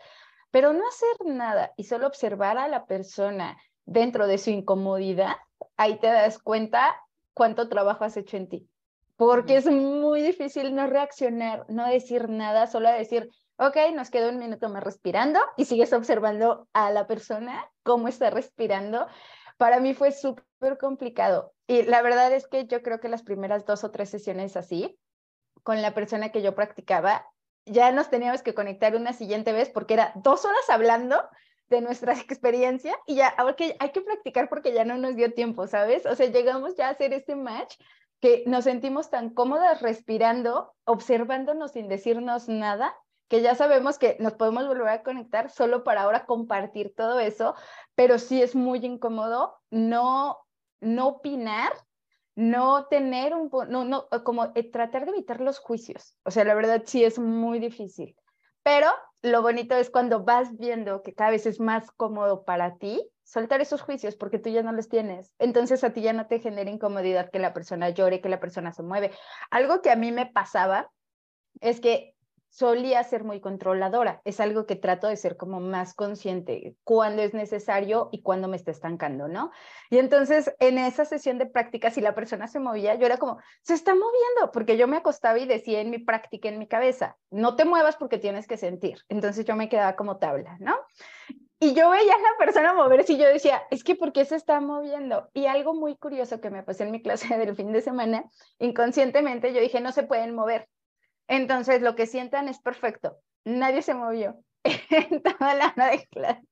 [0.50, 5.36] pero no hacer nada y solo observar a la persona dentro de su incomodidad,
[5.76, 6.96] ahí te das cuenta
[7.32, 8.68] cuánto trabajo has hecho en ti.
[9.16, 13.30] Porque es muy difícil no reaccionar, no decir nada, solo decir,
[13.60, 18.30] ok, nos queda un minuto más respirando y sigues observando a la persona cómo está
[18.30, 19.06] respirando.
[19.58, 21.52] Para mí fue súper complicado.
[21.66, 24.98] Y la verdad es que yo creo que las primeras dos o tres sesiones así,
[25.62, 27.26] con la persona que yo practicaba,
[27.66, 31.22] ya nos teníamos que conectar una siguiente vez porque era dos horas hablando
[31.68, 35.34] de nuestra experiencia y ya, ahora que hay que practicar porque ya no nos dio
[35.34, 36.06] tiempo, ¿sabes?
[36.06, 37.76] O sea, llegamos ya a hacer este match
[38.20, 42.94] que nos sentimos tan cómodas respirando, observándonos sin decirnos nada,
[43.30, 47.54] que ya sabemos que nos podemos volver a conectar solo para ahora compartir todo eso,
[47.94, 50.38] pero sí es muy incómodo no,
[50.80, 51.72] no opinar,
[52.34, 56.16] no tener un, no, no, como eh, tratar de evitar los juicios.
[56.24, 58.16] O sea, la verdad sí es muy difícil.
[58.64, 58.88] Pero
[59.22, 63.60] lo bonito es cuando vas viendo que cada vez es más cómodo para ti soltar
[63.60, 65.32] esos juicios porque tú ya no los tienes.
[65.38, 68.72] Entonces a ti ya no te genera incomodidad que la persona llore, que la persona
[68.72, 69.12] se mueve.
[69.52, 70.90] Algo que a mí me pasaba
[71.60, 72.16] es que
[72.50, 74.20] solía ser muy controladora.
[74.24, 78.56] Es algo que trato de ser como más consciente cuando es necesario y cuando me
[78.56, 79.50] está estancando, ¿no?
[79.88, 83.38] Y entonces en esa sesión de práctica, si la persona se movía, yo era como,
[83.62, 87.16] se está moviendo, porque yo me acostaba y decía en mi práctica, en mi cabeza,
[87.30, 88.98] no te muevas porque tienes que sentir.
[89.08, 90.76] Entonces yo me quedaba como tabla, ¿no?
[91.62, 94.34] Y yo veía a la persona moverse y yo decía, es que ¿por qué se
[94.34, 95.28] está moviendo?
[95.34, 98.24] Y algo muy curioso que me pasó en mi clase del fin de semana,
[98.58, 100.68] inconscientemente yo dije, no se pueden mover
[101.30, 103.16] entonces, lo que sientan es perfecto.
[103.44, 106.42] Nadie se movió en toda la hora de clase.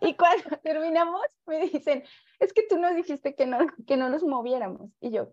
[0.00, 2.02] Y cuando terminamos, me dicen,
[2.40, 4.90] es que tú nos dijiste que no, que no nos moviéramos.
[5.00, 5.32] Y yo,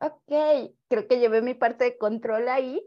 [0.00, 2.84] ok, creo que llevé mi parte de control ahí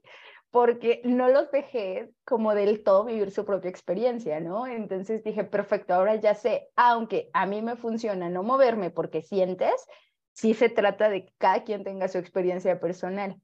[0.50, 4.68] porque no los dejé como del todo vivir su propia experiencia, ¿no?
[4.68, 9.88] Entonces dije, perfecto, ahora ya sé, aunque a mí me funciona no moverme porque sientes,
[10.34, 13.42] sí se trata de que cada quien tenga su experiencia personal.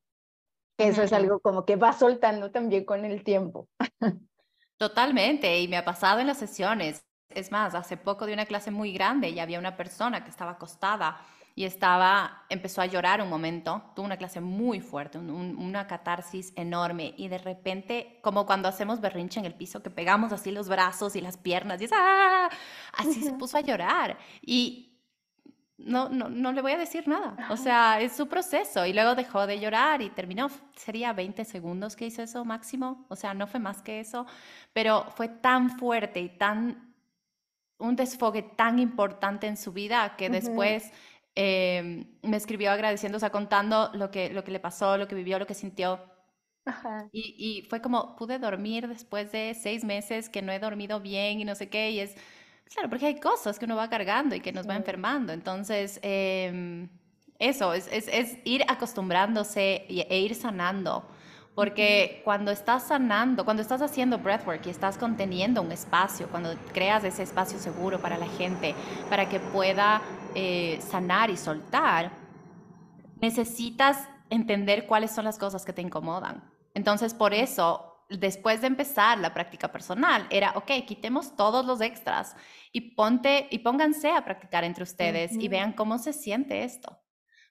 [0.77, 3.67] Eso es algo como que va soltando también con el tiempo.
[4.77, 7.03] Totalmente, y me ha pasado en las sesiones.
[7.29, 10.51] Es más, hace poco de una clase muy grande y había una persona que estaba
[10.51, 11.19] acostada
[11.55, 17.15] y estaba, empezó a llorar un momento, tuvo una clase muy fuerte, una catarsis enorme
[17.17, 21.15] y de repente, como cuando hacemos berrinche en el piso, que pegamos así los brazos
[21.15, 22.47] y las piernas y es, ¡ah!
[22.93, 24.19] así se puso a llorar.
[24.39, 24.96] Y
[25.77, 27.39] no, no, no le voy a decir nada.
[27.49, 28.85] O sea, es su proceso.
[28.85, 30.49] Y luego dejó de llorar y terminó.
[30.75, 33.05] Sería 20 segundos que hizo eso máximo.
[33.09, 34.25] O sea, no fue más que eso.
[34.73, 36.95] Pero fue tan fuerte y tan.
[37.79, 40.91] un desfogue tan importante en su vida que después
[41.35, 45.15] em, me escribió agradeciendo, o sea, contando lo que, lo que le pasó, lo que
[45.15, 46.01] vivió, lo que sintió.
[47.11, 51.39] Y, y fue como, pude dormir después de seis meses que no he dormido bien
[51.39, 51.91] y no sé qué.
[51.91, 52.15] Y es
[52.73, 55.33] Claro, porque hay cosas que uno va cargando y que nos va enfermando.
[55.33, 56.89] Entonces, em,
[57.39, 61.05] eso, es, es, ir acostumbrándose e ir sanando.
[61.57, 67.03] Porque cuando estás sanando, cuando estás haciendo breathwork y estás conteniendo un espacio, cuando creas
[67.03, 68.75] ese espacio seguro para la gente,
[69.09, 70.03] para que pueda
[70.35, 72.11] eh, sanar y soltar,
[73.19, 76.43] necesitas entender cuáles son las cosas que te incomodan.
[76.75, 82.35] Entonces, por eso después de empezar la práctica personal, era, ok, quitemos todos los extras
[82.71, 87.01] y ponte y pónganse a practicar entre ustedes y vean cómo se siente esto.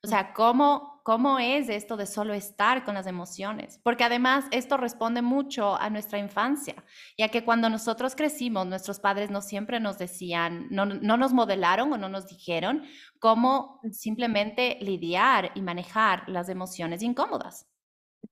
[0.03, 3.81] O sea, cómo, cómo es esto de solo estar con las emociones.
[3.83, 6.77] Porque además esto responde mucho a nuestra infancia,
[7.19, 11.92] ya que cuando nosotros crecimos, nuestros padres no siempre nos decían, no, no nos modelaron
[11.92, 12.85] o no nos dijeron
[13.19, 17.66] cómo simplemente lidiar y manejar las emociones incómodas.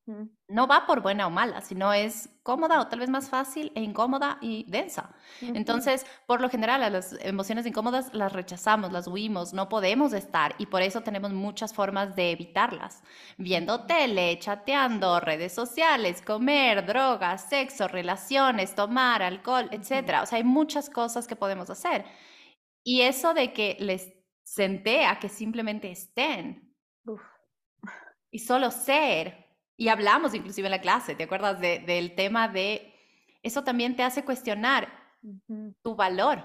[0.07, 3.83] No va por buena o mala, sino es cómoda o tal vez más fácil e
[3.83, 5.15] incómoda y densa.
[5.41, 10.55] Entonces, por lo general, a las emociones incómodas las rechazamos, las huimos, no podemos estar
[10.59, 13.03] y por eso tenemos muchas formas de evitarlas.
[13.39, 20.21] Viendo tele, chateando, redes sociales, comer, drogas, sexo, relaciones, tomar alcohol, etc.
[20.23, 22.05] O sea, hay muchas cosas que podemos hacer.
[22.85, 24.13] Y eso de que les
[24.45, 26.77] senté a que simplemente estén
[28.31, 29.44] y solo ser
[29.77, 32.95] y hablamos inclusive en la clase, ¿te acuerdas del tema de
[33.43, 34.89] eso también te hace cuestionar
[35.83, 36.45] tu valor?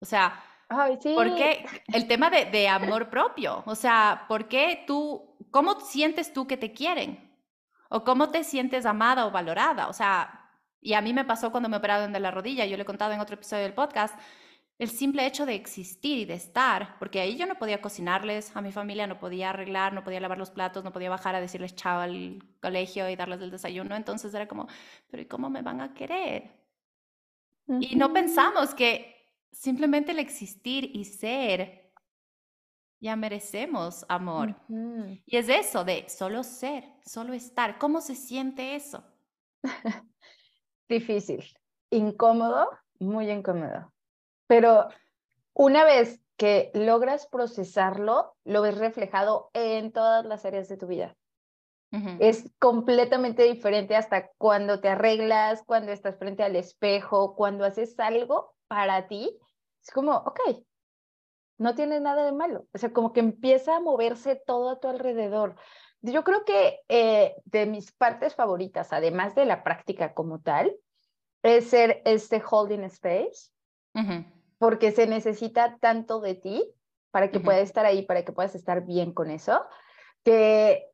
[0.00, 1.12] O sea, Ay, sí.
[1.14, 6.46] Porque el tema de, de amor propio, o sea, ¿por qué tú, cómo sientes tú
[6.46, 7.30] que te quieren?
[7.90, 9.88] ¿O cómo te sientes amada o valorada?
[9.88, 10.50] O sea,
[10.80, 13.12] y a mí me pasó cuando me operaron de la rodilla, yo le he contado
[13.12, 14.18] en otro episodio del podcast,
[14.82, 18.60] el simple hecho de existir y de estar, porque ahí yo no podía cocinarles a
[18.60, 21.76] mi familia, no podía arreglar, no podía lavar los platos, no podía bajar a decirles
[21.76, 24.66] chao al colegio y darles el desayuno, entonces era como,
[25.08, 26.50] pero ¿y cómo me van a querer?
[27.68, 31.92] Y no pensamos que simplemente el existir y ser,
[32.98, 34.56] ya merecemos amor.
[34.68, 37.78] Y es eso de solo ser, solo estar.
[37.78, 39.04] ¿Cómo se siente eso?
[40.88, 41.44] Difícil,
[41.88, 42.68] incómodo,
[42.98, 43.91] muy incómodo.
[44.52, 44.88] Pero
[45.54, 51.16] una vez que logras procesarlo, lo ves reflejado en todas las áreas de tu vida.
[52.20, 58.54] Es completamente diferente hasta cuando te arreglas, cuando estás frente al espejo, cuando haces algo
[58.68, 59.38] para ti.
[59.82, 60.40] Es como, ok,
[61.56, 62.66] no tiene nada de malo.
[62.74, 65.56] O sea, como que empieza a moverse todo a tu alrededor.
[66.02, 70.76] Yo creo que eh, de mis partes favoritas, además de la práctica como tal,
[71.42, 73.50] es ser este holding space,
[74.62, 76.72] porque se necesita tanto de ti
[77.10, 79.60] para que puedas estar ahí, para que puedas estar bien con eso,
[80.22, 80.86] que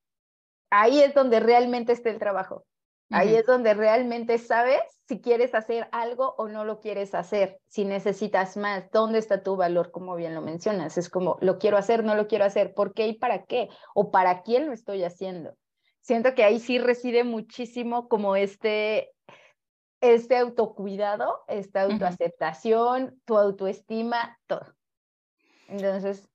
[0.71, 2.65] ahí es donde realmente está el trabajo.
[3.11, 7.85] Ahí es donde realmente sabes si quieres hacer algo o no lo quieres hacer, si
[7.85, 10.97] necesitas más, dónde está tu valor, como bien lo mencionas.
[10.97, 13.69] Es como, lo quiero hacer, no lo quiero hacer, ¿por qué y para qué?
[13.95, 15.55] ¿O para quién lo estoy haciendo?
[16.01, 19.13] Siento que ahí sí reside muchísimo como este,
[20.01, 24.75] este autocuidado, esta autoaceptación, tu autoestima, todo.
[25.69, 26.29] Entonces.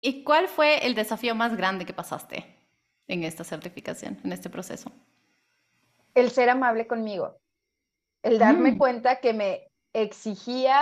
[0.00, 2.60] ¿Y cuál fue el desafío más grande que pasaste?
[3.10, 4.92] en esta certificación, en este proceso?
[6.14, 7.36] El ser amable conmigo,
[8.22, 8.78] el darme mm.
[8.78, 10.80] cuenta que me exigía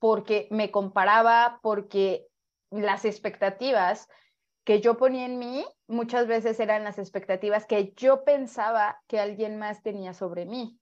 [0.00, 2.26] porque me comparaba, porque
[2.70, 4.08] las expectativas
[4.64, 9.58] que yo ponía en mí muchas veces eran las expectativas que yo pensaba que alguien
[9.58, 10.79] más tenía sobre mí.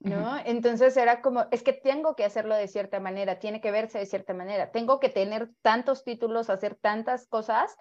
[0.00, 0.38] ¿No?
[0.46, 4.06] Entonces era como, es que tengo que hacerlo de cierta manera, tiene que verse de
[4.06, 7.76] cierta manera, tengo que tener tantos títulos, hacer tantas cosas,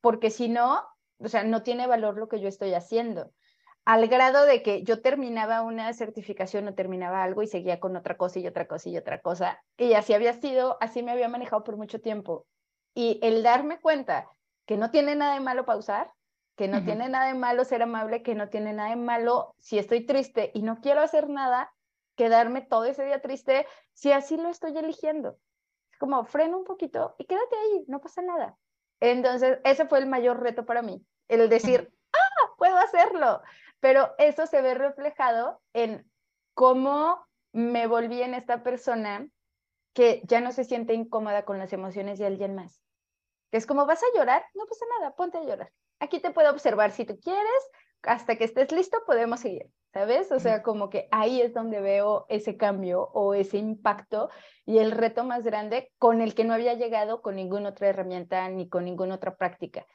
[0.00, 0.82] porque si no,
[1.18, 3.32] o sea, no tiene valor lo que yo estoy haciendo.
[3.84, 8.16] Al grado de que yo terminaba una certificación o terminaba algo y seguía con otra
[8.16, 9.62] cosa y otra cosa y otra cosa.
[9.76, 12.46] Y así había sido, así me había manejado por mucho tiempo.
[12.94, 14.28] Y el darme cuenta
[14.66, 16.12] que no tiene nada de malo pausar,
[16.58, 19.78] que no tiene nada de malo ser amable, que no tiene nada de malo si
[19.78, 21.72] estoy triste y no quiero hacer nada,
[22.16, 25.38] quedarme todo ese día triste, si así lo estoy eligiendo.
[25.92, 28.56] Es como freno un poquito y quédate ahí, no pasa nada.
[28.98, 33.40] Entonces, ese fue el mayor reto para mí, el decir, ah, puedo hacerlo.
[33.78, 36.10] Pero eso se ve reflejado en
[36.54, 39.28] cómo me volví en esta persona
[39.92, 42.82] que ya no se siente incómoda con las emociones de alguien más.
[43.52, 44.44] Es como, ¿vas a llorar?
[44.54, 45.70] No pasa nada, ponte a llorar.
[46.00, 47.70] Aquí te puedo observar si tú quieres,
[48.02, 49.70] hasta que estés listo podemos seguir.
[49.92, 50.30] ¿sabes?
[50.32, 54.30] O sea, como que ahí es donde veo ese cambio o ese impacto
[54.66, 58.48] y el reto más grande con el que no había llegado con ninguna otra herramienta
[58.48, 59.86] ni con ninguna otra práctica,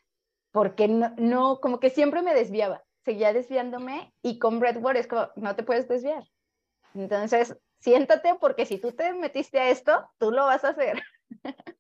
[0.52, 5.30] porque no, no como que siempre me desviaba, seguía desviándome y con Breadboard es como,
[5.36, 6.24] no te puedes desviar.
[6.96, 11.02] Entonces, siéntate porque si tú te metiste a esto, tú lo vas a hacer.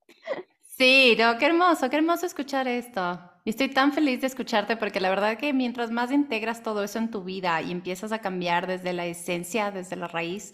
[0.75, 3.32] Sí, no, qué hermoso, qué hermoso escuchar esto.
[3.45, 6.97] Y estoy tan feliz de escucharte porque la verdad que mientras más integras todo eso
[6.99, 10.53] en tu vida y empiezas a cambiar desde la esencia, desde la raíz,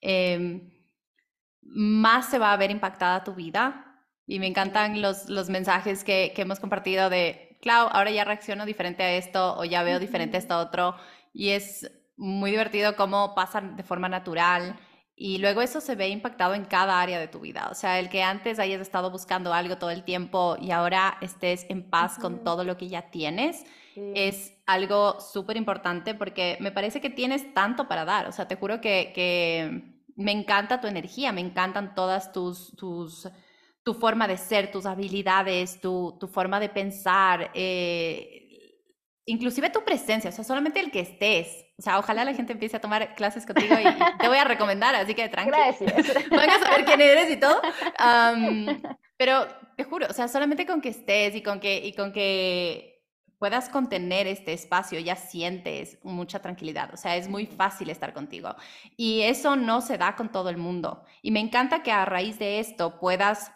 [0.00, 0.70] em,
[1.62, 3.86] más se va a ver impactada tu vida.
[4.26, 8.64] Y me encantan los, los mensajes que, que hemos compartido de, Clau, ahora ya reacciono
[8.64, 10.96] diferente a esto o ya veo diferente a esto otro.
[11.32, 14.78] Y es muy divertido cómo pasan de forma natural
[15.22, 17.68] y luego eso se ve impactado en cada área de tu vida.
[17.70, 21.66] O sea, el que antes hayas estado buscando algo todo el tiempo y ahora estés
[21.68, 23.66] en paz con todo lo que ya tienes,
[24.14, 28.28] es algo súper importante porque me parece que tienes tanto para dar.
[28.28, 33.28] O sea, te juro que, que me encanta tu energía, me encantan todas tus, tus,
[33.82, 37.50] tu forma de ser, tus habilidades, tu, tu forma de pensar.
[37.52, 38.49] Eh,
[39.30, 41.66] inclusive tu presencia, o sea, solamente el que estés.
[41.78, 43.84] O sea, ojalá la gente empiece a tomar clases contigo y,
[44.18, 45.56] te voy a recomendar, así que tranquilo.
[45.56, 46.28] Gracias.
[46.30, 47.60] Van a saber quién eres y todo.
[49.16, 53.04] pero te juro, o sea, solamente con que estés y con que, y con que
[53.38, 56.92] puedas contener este espacio, ya sientes mucha tranquilidad.
[56.92, 58.54] O sea, es muy fácil estar contigo.
[58.96, 61.04] Y eso no se da con todo el mundo.
[61.22, 63.52] Y me encanta que a raíz de esto puedas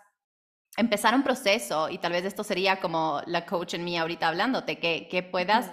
[0.77, 4.79] empezar un proceso, y tal vez esto sería como la coach en mí ahorita hablándote,
[4.79, 5.71] que, que puedas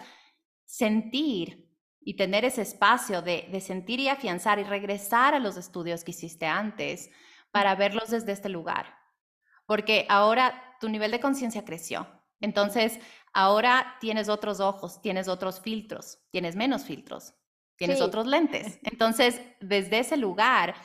[0.66, 6.04] sentir y tener ese espacio de, de, sentir y afianzar y regresar a los estudios
[6.04, 7.12] que hiciste antes
[7.52, 8.98] para verlos desde este lugar.
[9.68, 12.06] porque ahora tu nivel de conciencia creció.
[12.42, 13.00] Entonces,
[13.34, 17.36] ahora tienes otros ojos, tienes otros filtros, tienes menos filtros,
[17.78, 18.80] tienes otros lentes.
[18.84, 20.76] Entonces, desde ese lugar,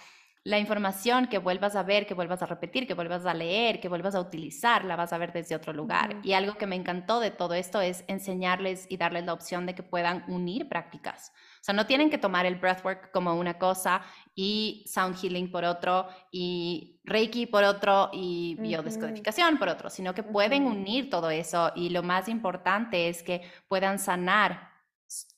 [0.47, 3.89] la información que vuelvas a ver, que vuelvas a repetir, que vuelvas a leer, que
[3.89, 6.21] vuelvas a utilizar, la vas a ver desde otro lugar.
[6.23, 9.75] Y algo que me encantó de todo esto es enseñarles y darles la opción de
[9.75, 11.33] que puedan unir prácticas.
[11.61, 14.03] O sea, no tienen que tomar el breathwork como una cosa
[14.37, 20.23] y sound healing por otro y reiki por otro y biodescodificación por otro, sino que
[20.23, 24.76] pueden unir todo eso y lo más importante es que puedan sanar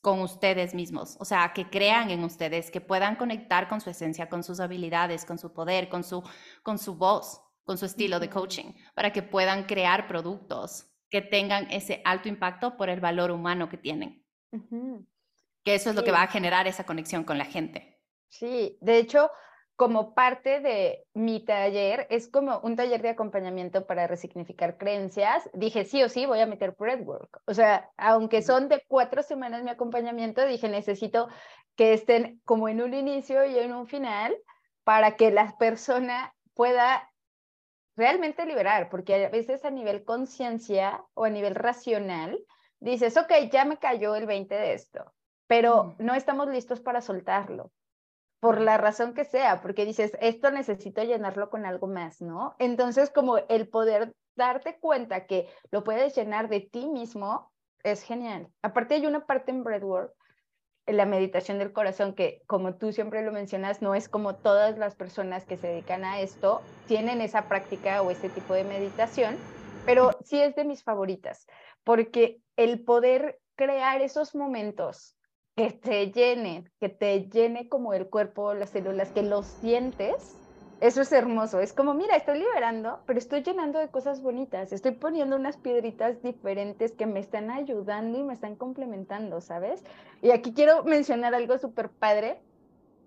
[0.01, 4.29] con ustedes mismos, o sea, que crean en ustedes, que puedan conectar con su esencia,
[4.29, 6.23] con sus habilidades, con su poder, con su,
[6.63, 11.71] con su voz, con su estilo de coaching, para que puedan crear productos que tengan
[11.71, 14.25] ese alto impacto por el valor humano que tienen.
[15.65, 18.01] Que eso es lo que va a generar esa conexión con la gente.
[18.29, 19.31] Sí, de hecho,
[19.79, 25.85] como parte de mi taller, es como un taller de acompañamiento para resignificar creencias, dije
[25.85, 27.41] sí o sí voy a meter breathwork.
[27.47, 31.29] O sea, aunque son de cuatro semanas mi acompañamiento, dije necesito
[31.77, 34.37] que estén como en un inicio y en un final
[34.83, 37.09] para que la persona pueda
[37.95, 42.37] realmente liberar, porque a veces a nivel conciencia o a nivel racional,
[42.81, 45.15] dices, ok, ya me cayó el 20 de esto,
[45.47, 47.71] pero no estamos listos para soltarlo
[48.41, 52.55] por la razón que sea, porque dices, esto necesito llenarlo con algo más, ¿no?
[52.59, 58.49] Entonces, como el poder darte cuenta que lo puedes llenar de ti mismo es genial.
[58.63, 60.13] Aparte hay una parte en Breadwork,
[60.87, 64.79] en la meditación del corazón, que como tú siempre lo mencionas, no es como todas
[64.79, 69.37] las personas que se dedican a esto tienen esa práctica o ese tipo de meditación,
[69.85, 71.47] pero sí es de mis favoritas,
[71.85, 75.18] porque el poder crear esos momentos
[75.59, 80.37] que te llene, que te llene como el cuerpo, las células, que los sientes,
[80.81, 81.59] eso es hermoso.
[81.59, 84.73] Es como, mira, estoy liberando, pero estoy llenando de cosas bonitas.
[84.73, 89.83] Estoy poniendo unas piedritas diferentes que me están ayudando y me están complementando, ¿sabes?
[90.23, 92.41] Y aquí quiero mencionar algo súper padre.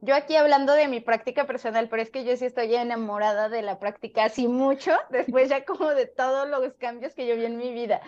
[0.01, 3.61] Yo aquí hablando de mi práctica personal, pero es que yo sí estoy enamorada de
[3.61, 7.55] la práctica así mucho, después ya como de todos los cambios que yo vi en
[7.55, 8.01] mi vida.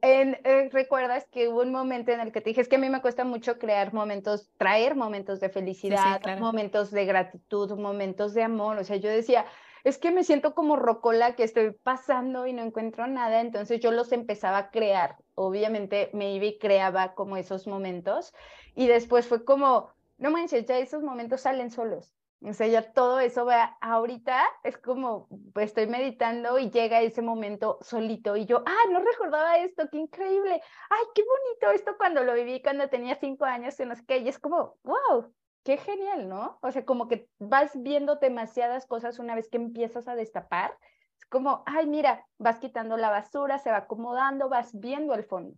[0.00, 2.88] Eh, recuerdas que hubo un momento en el que te dije, es que a mí
[2.88, 8.78] me cuesta mucho crear momentos, traer momentos de felicidad, momentos de gratitud, momentos de amor.
[8.78, 9.44] O sea, yo decía,
[9.82, 13.90] es que me siento como rocola que estoy pasando y no encuentro nada, entonces yo
[13.90, 15.16] los empezaba a crear.
[15.34, 18.34] Obviamente me iba y creaba como esos momentos
[18.74, 22.17] y después fue como, no manches, ya esos momentos salen solos.
[22.40, 27.20] O sea, ya todo eso va, ahorita es como, pues estoy meditando y llega ese
[27.20, 30.60] momento solito y yo, ah, no recordaba esto, qué increíble,
[30.90, 34.18] ay, qué bonito esto cuando lo viví cuando tenía cinco años y no sé qué,
[34.18, 35.34] y es como, wow,
[35.64, 36.60] qué genial, ¿no?
[36.62, 40.78] O sea, como que vas viendo demasiadas cosas una vez que empiezas a destapar,
[41.18, 45.56] es como, ay, mira, vas quitando la basura, se va acomodando, vas viendo el fondo.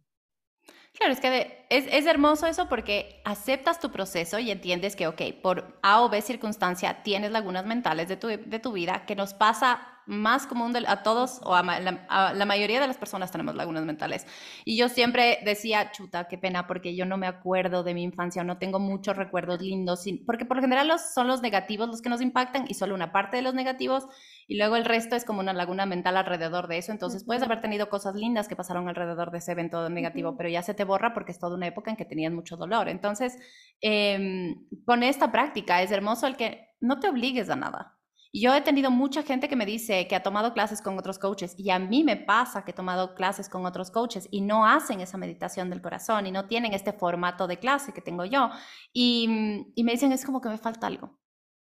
[0.94, 5.22] Claro, es que es, es, hermoso eso porque aceptas tu proceso y entiendes que, ok,
[5.42, 9.32] por A o B circunstancia tienes lagunas mentales de tu, de tu vida que nos
[9.32, 14.26] pasa más común a todos o a, la, mayoría de las personas tenemos lagunas mentales.
[14.64, 18.42] Y yo siempre decía, chuta, qué pena, porque yo no me acuerdo de mi infancia,
[18.42, 22.08] no tengo muchos recuerdos lindos, porque por lo general los, son los negativos los que
[22.08, 24.06] nos impactan y solo una parte de los negativos
[24.48, 26.90] y luego el resto es como una laguna mental alrededor de eso.
[26.90, 30.62] Entonces puedes haber tenido cosas lindas que pasaron alrededor de ese evento negativo, pero ya
[30.62, 32.88] se te borra porque es toda una época en que tenías mucho dolor.
[32.88, 33.38] Entonces,
[33.80, 37.99] em, con esta práctica es hermoso el que no te obligues a nada.
[38.32, 41.54] Yo he tenido mucha gente que me dice que ha tomado clases con otros coaches
[41.58, 45.00] y a mí me pasa que he tomado clases con otros coaches y no hacen
[45.00, 48.50] esa meditación del corazón y no tienen este formato de clase que tengo yo.
[48.92, 51.18] Y, y me dicen, es como que me falta algo.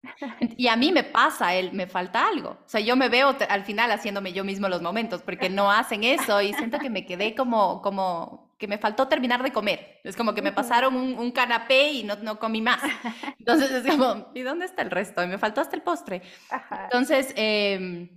[0.57, 2.51] Y a mí me pasa, él me falta algo.
[2.51, 6.05] O sea, yo me veo al final haciéndome yo mismo los momentos porque no hacen
[6.05, 10.01] eso y siento que me quedé como, como que me faltó terminar de comer.
[10.03, 12.83] Es como que me pasaron un, canapé y no, no comí más.
[13.39, 15.23] Entonces es como, ¿y dónde está el resto?
[15.23, 16.23] Y me faltó hasta el postre.
[16.85, 18.09] Entonces, em,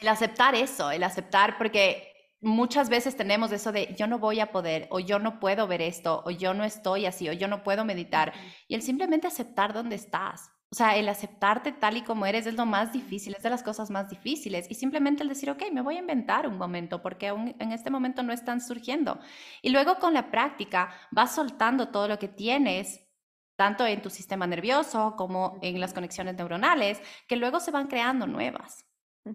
[0.00, 4.50] el aceptar eso, el aceptar, porque muchas veces tenemos eso de yo no voy a
[4.50, 7.62] poder, o yo no puedo ver esto, o yo no estoy así, o yo no
[7.62, 8.32] puedo meditar.
[8.66, 10.50] Y el simplemente aceptar dónde estás.
[10.74, 13.62] O sea, el aceptarte tal y como eres es lo más difícil, es de las
[13.62, 14.66] cosas más difíciles.
[14.68, 17.90] Y simplemente el decir, ok, me voy a inventar un momento porque aún en este
[17.90, 19.20] momento no están surgiendo.
[19.62, 23.06] Y luego con la práctica vas soltando todo lo que tienes,
[23.54, 28.26] tanto en tu sistema nervioso como en las conexiones neuronales, que luego se van creando
[28.26, 28.84] nuevas.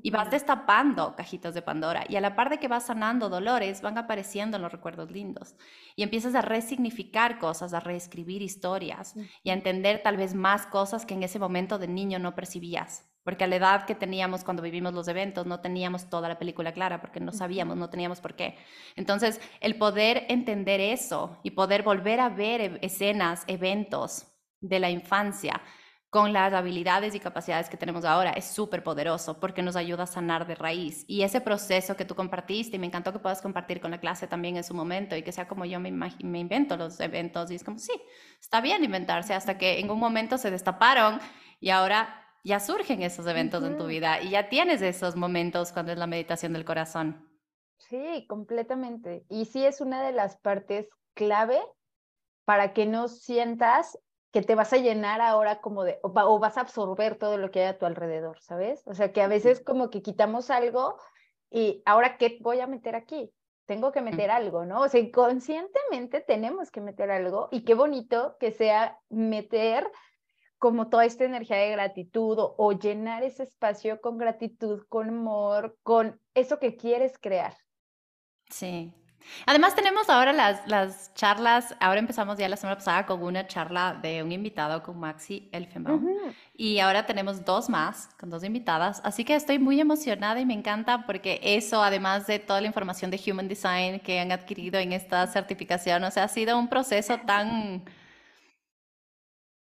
[0.03, 2.05] Y vas destapando cajitas de Pandora.
[2.07, 5.55] Y a la par de que vas sanando dolores, van apareciendo los recuerdos lindos.
[5.95, 11.05] Y empiezas a resignificar cosas, a reescribir historias y a entender tal vez más cosas
[11.05, 14.63] que en ese momento de niño no percibías porque a la edad que teníamos cuando
[14.63, 18.35] vivimos los eventos no teníamos toda la película clara porque no sabíamos, no teníamos por
[18.35, 18.55] qué.
[18.95, 24.25] Entonces, el poder entender eso y poder volver a ver e, escenas, eventos
[24.61, 25.61] de la infancia
[26.10, 30.07] con las habilidades y capacidades que tenemos ahora es súper poderoso porque nos ayuda a
[30.07, 31.05] sanar de raíz.
[31.07, 34.28] Y ese proceso que tú compartiste, y me encantó que puedas compartir con la clase
[34.28, 37.55] también en su momento y que sea como yo me, me invento los eventos y
[37.55, 37.93] es como, sí,
[38.39, 41.20] está bien inventarse hasta que en un momento se destaparon
[41.60, 45.91] y ahora ya surgen esos eventos en tu vida y ya tienes esos momentos cuando
[45.91, 47.30] es la meditación del corazón.
[47.78, 49.26] Sí, completamente.
[49.30, 51.60] Y sí es una de las partes clave
[52.45, 53.99] para que no sientas
[54.32, 57.61] que te vas a llenar ahora como de, o, vas a absorber todo lo que
[57.61, 58.84] hay a tu alrededor, ¿sabes?
[58.86, 60.97] O sea, que a veces como que quitamos algo
[61.49, 63.32] y ahora, ¿qué voy a meter aquí?
[63.65, 64.82] Tengo que meter algo, ¿no?
[64.82, 69.89] O sea, inconscientemente tenemos que meter algo y qué bonito que sea meter
[70.59, 76.19] como toda esta energía de gratitud o, llenar ese espacio con gratitud, con amor, con
[76.34, 77.55] eso que quieres crear.
[78.49, 78.93] Sí.
[79.45, 83.97] Además tenemos ahora las, las charlas, ahora empezamos ya la semana pasada con una charla
[84.01, 86.05] de un invitado con Maxi Elfenbaum.
[86.55, 90.53] Y ahora tenemos dos más con dos invitadas, así que estoy muy emocionada y me
[90.53, 94.93] encanta porque eso, además de toda la información de Human Design que han adquirido en
[94.93, 97.84] esta certificación, o sea, ha sido un proceso tan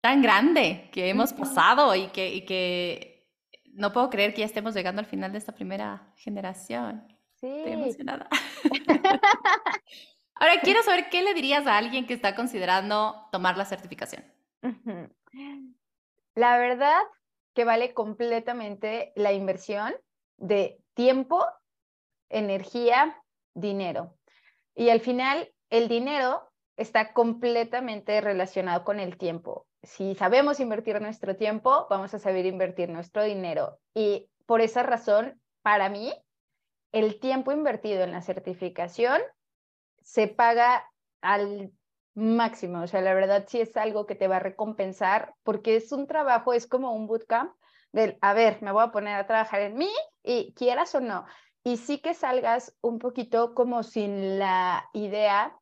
[0.03, 3.32] tan grande que hemos pasado y que, y que
[3.74, 7.07] no puedo creer que ya estemos llegando al final de esta primera generación.
[7.44, 7.50] Sí.
[7.50, 8.30] Estoy emocionada.
[10.36, 14.24] Ahora, quiero saber qué le dirías a alguien que está considerando tomar la certificación.
[16.36, 17.02] La verdad
[17.54, 19.94] que vale completamente la inversión
[20.38, 21.46] de tiempo,
[22.30, 23.22] energía,
[23.54, 24.16] dinero.
[24.74, 31.36] Y al final, el dinero está completamente relacionado con el tiempo si sabemos invertir nuestro
[31.36, 33.80] tiempo, vamos a saber invertir nuestro dinero.
[33.94, 36.14] Y por esa razón, para mí,
[36.94, 39.22] el tiempo invertido en la certificación
[40.02, 40.89] se paga
[41.22, 41.72] al
[42.14, 42.84] máximo.
[42.84, 46.08] O sea, la verdad sí es algo que te va a recompensar porque es un
[46.08, 47.52] trabajo, es como un bootcamp
[47.91, 49.91] del, a ver, me voy a poner a trabajar en mí
[50.24, 51.26] y quieras o no.
[51.64, 55.58] Y sí que salgas un poquito como sin la idea,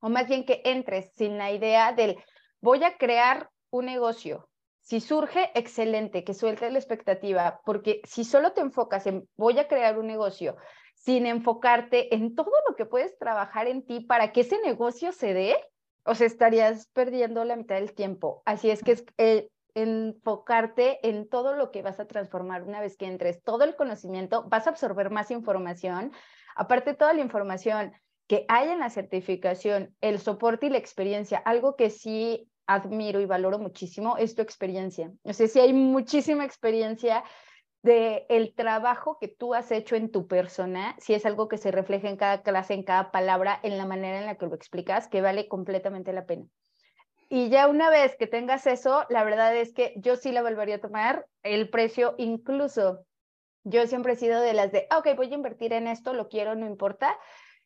[0.00, 2.16] o más bien que entres sin la idea del,
[2.60, 4.48] voy a crear un negocio.
[4.84, 9.66] Si surge, excelente, que suelte la expectativa, porque si solo te enfocas en voy a
[9.66, 10.56] crear un negocio,
[10.94, 15.32] sin enfocarte en todo lo que puedes trabajar en ti para que ese negocio se
[15.32, 15.56] dé,
[16.04, 18.42] o sea, estarías perdiendo la mitad del tiempo.
[18.44, 22.98] Así es que es eh, enfocarte en todo lo que vas a transformar una vez
[22.98, 26.12] que entres, todo el conocimiento, vas a absorber más información.
[26.56, 27.94] Aparte, toda la información
[28.26, 33.26] que hay en la certificación, el soporte y la experiencia, algo que sí admiro y
[33.26, 35.12] valoro muchísimo es tu experiencia.
[35.22, 37.24] O sea, si hay muchísima experiencia
[37.82, 41.70] de el trabajo que tú has hecho en tu persona, si es algo que se
[41.70, 45.06] refleja en cada clase, en cada palabra, en la manera en la que lo explicas,
[45.08, 46.46] que vale completamente la pena.
[47.28, 50.76] Y ya una vez que tengas eso, la verdad es que yo sí la volvería
[50.76, 53.04] a tomar, el precio incluso.
[53.64, 56.28] Yo siempre he sido de las de, ah, ok, voy a invertir en esto, lo
[56.28, 57.18] quiero, no importa.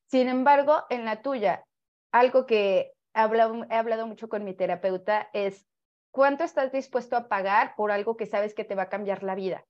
[0.07, 1.65] Sin embargo, en la tuya,
[2.11, 5.67] algo que he hablado mucho con mi terapeuta es
[6.11, 9.35] cuánto estás dispuesto a pagar por algo que sabes que te va a cambiar la
[9.35, 9.65] vida.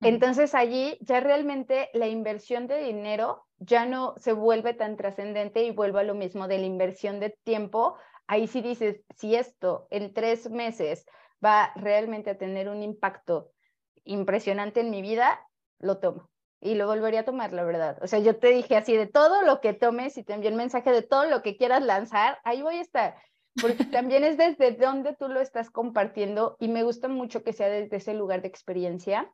[0.00, 5.70] Entonces allí ya realmente la inversión de dinero ya no se vuelve tan trascendente y
[5.70, 7.96] vuelve a lo mismo de la inversión de tiempo.
[8.26, 11.06] Ahí sí dices, si esto en tres meses
[11.42, 13.52] va realmente a tener un impacto
[14.04, 15.40] impresionante en mi vida,
[15.78, 16.30] lo tomo
[16.66, 17.98] y lo volvería a tomar, la verdad.
[18.02, 20.56] O sea, yo te dije así, de todo lo que tomes y te envío el
[20.56, 23.16] mensaje de todo lo que quieras lanzar, ahí voy a estar,
[23.60, 27.68] porque también es desde donde tú lo estás compartiendo y me gusta mucho que sea
[27.68, 29.32] desde ese lugar de experiencia,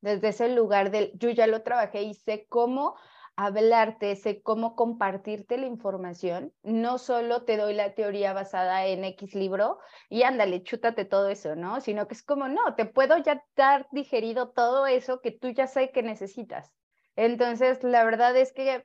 [0.00, 2.96] desde ese lugar del, yo ya lo trabajé y sé cómo
[3.36, 6.52] hablarte, sé cómo compartirte la información.
[6.62, 9.78] No solo te doy la teoría basada en X libro
[10.08, 11.80] y ándale, chútate todo eso, ¿no?
[11.80, 15.66] Sino que es como, no, te puedo ya dar digerido todo eso que tú ya
[15.66, 16.72] sé que necesitas.
[17.14, 18.84] Entonces, la verdad es que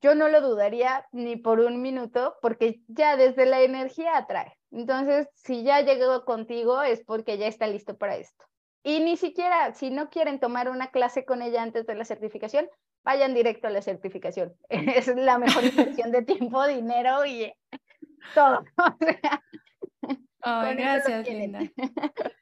[0.00, 4.56] yo no lo dudaría ni por un minuto porque ya desde la energía atrae.
[4.70, 8.44] Entonces, si ya llegó contigo es porque ya está listo para esto.
[8.82, 12.66] Y ni siquiera, si no quieren tomar una clase con ella antes de la certificación,
[13.02, 14.54] vayan directo a la certificación.
[14.68, 17.52] Es la mejor inversión de tiempo, dinero y
[18.34, 18.64] todo.
[20.42, 21.60] gracias, Linda.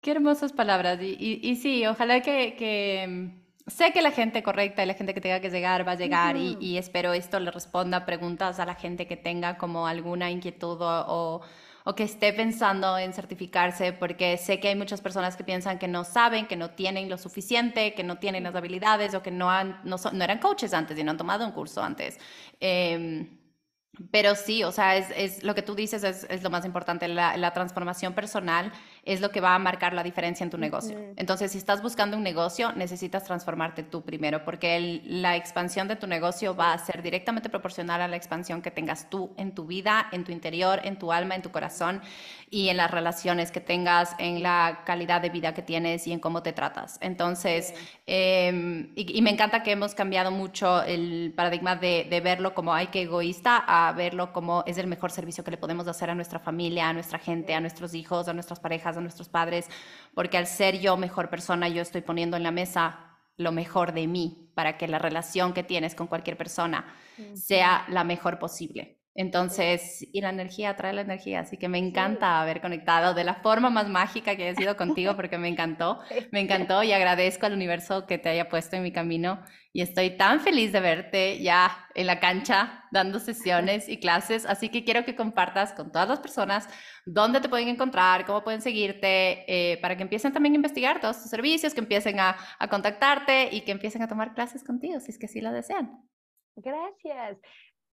[0.00, 0.98] Qué hermosas palabras.
[1.02, 5.12] Y, y, sí, ojalá que, que, mm, sé que la gente correcta y la gente
[5.12, 8.66] que tenga que llegar va a llegar y, y, espero esto le responda preguntas a
[8.66, 11.42] la gente que tenga como alguna inquietud o o
[11.94, 16.04] que esté pensando en certificarse, porque sé que hay muchas personas que piensan que no
[16.04, 19.80] saben, que no tienen lo suficiente, que no tienen las habilidades o que no, han,
[19.84, 22.18] no, no eran coaches antes y no han tomado un curso antes.
[22.60, 23.36] Eh,
[24.10, 27.08] pero sí, o sea, es, es, lo que tú dices es, es lo más importante.
[27.08, 28.72] La, la, transformación personal
[29.04, 30.98] es lo que va a marcar la diferencia en tu negocio.
[31.16, 35.96] Entonces, si estás buscando un negocio, necesitas transformarte tú primero, porque el, la expansión de
[35.96, 39.66] tu negocio va a ser directamente proporcional a la expansión que tengas tú en tu
[39.66, 42.02] vida, en tu interior, en tu alma, en tu corazón
[42.50, 46.20] y en las relaciones que tengas, en la calidad de vida que tienes y en
[46.20, 46.98] cómo te tratas.
[47.00, 47.74] Entonces,
[48.06, 52.74] eh, y, y, me encanta que hemos cambiado mucho el paradigma de, de verlo como
[52.74, 56.14] hay que egoísta a verlo como es el mejor servicio que le podemos hacer a
[56.14, 59.68] nuestra familia, a nuestra gente, a nuestros hijos, a nuestras parejas, a nuestros padres,
[60.14, 64.06] porque al ser yo mejor persona, yo estoy poniendo en la mesa lo mejor de
[64.06, 66.84] mí para que la relación que tienes con cualquier persona
[67.34, 68.99] sea la mejor posible.
[69.16, 73.34] Entonces, y la energía trae la energía, así que me encanta haber conectado de la
[73.34, 76.00] forma más mágica que haya sido contigo porque me encantó,
[76.32, 79.42] me encantó y agradezco al universo que te haya puesto en mi camino
[79.72, 84.68] y estoy tan feliz de verte ya en la cancha dando sesiones y clases, así
[84.68, 86.68] que quiero que compartas con todas las personas
[87.04, 91.20] dónde te pueden encontrar, cómo pueden seguirte, eh, para que empiecen también a investigar todos
[91.20, 95.10] tus servicios, que empiecen a, a contactarte y que empiecen a tomar clases contigo, si
[95.10, 96.00] es que así lo desean.
[96.56, 97.38] Gracias.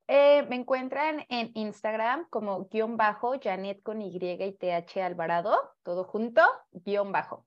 [0.08, 6.04] Eh, me encuentran en Instagram como guion bajo, Janet con Y y TH Alvarado, todo
[6.04, 7.44] junto, guion bajo.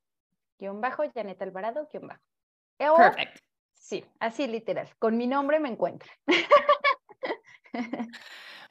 [0.57, 2.21] Guión bajo, Janet Alvarado, guion bajo.
[2.79, 3.39] O, Perfect.
[3.73, 4.89] Sí, así literal.
[4.99, 6.13] Con mi nombre me encuentran.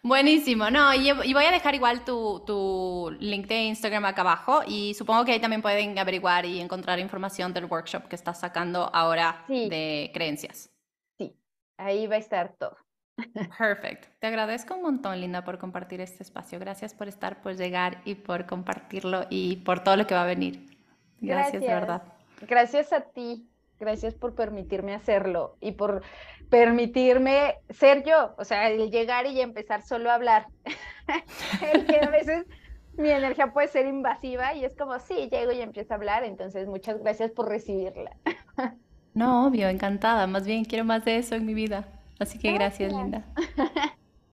[0.02, 4.62] Buenísimo, no, y, y, voy a dejar igual tu, tu link de Instagram acá abajo
[4.64, 8.88] y supongo que ahí también pueden averiguar y encontrar información del workshop que estás sacando
[8.94, 9.68] ahora sí.
[9.68, 10.70] de creencias.
[11.18, 11.36] Sí,
[11.78, 12.76] ahí va a estar todo.
[13.58, 14.08] Perfecto.
[14.18, 16.58] Te agradezco un montón, Linda, por compartir este espacio.
[16.58, 20.26] Gracias por estar, por llegar y por compartirlo y por todo lo que va a
[20.26, 20.66] venir.
[21.20, 21.62] Gracias, Gracias.
[21.62, 22.02] de verdad.
[22.42, 23.48] Gracias a ti.
[23.80, 26.02] Gracias por permitirme hacerlo y por
[26.50, 28.34] permitirme ser yo.
[28.36, 30.46] O sea, el llegar y empezar solo a hablar.
[31.72, 32.46] el que a veces
[32.96, 36.24] mi energía puede ser invasiva y es como, sí, llego y empiezo a hablar.
[36.24, 38.16] Entonces, muchas gracias por recibirla.
[39.14, 40.26] no, obvio, encantada.
[40.26, 41.97] Más bien quiero más de eso en mi vida.
[42.18, 42.92] Así que gracias, gracias.
[42.92, 43.24] Linda.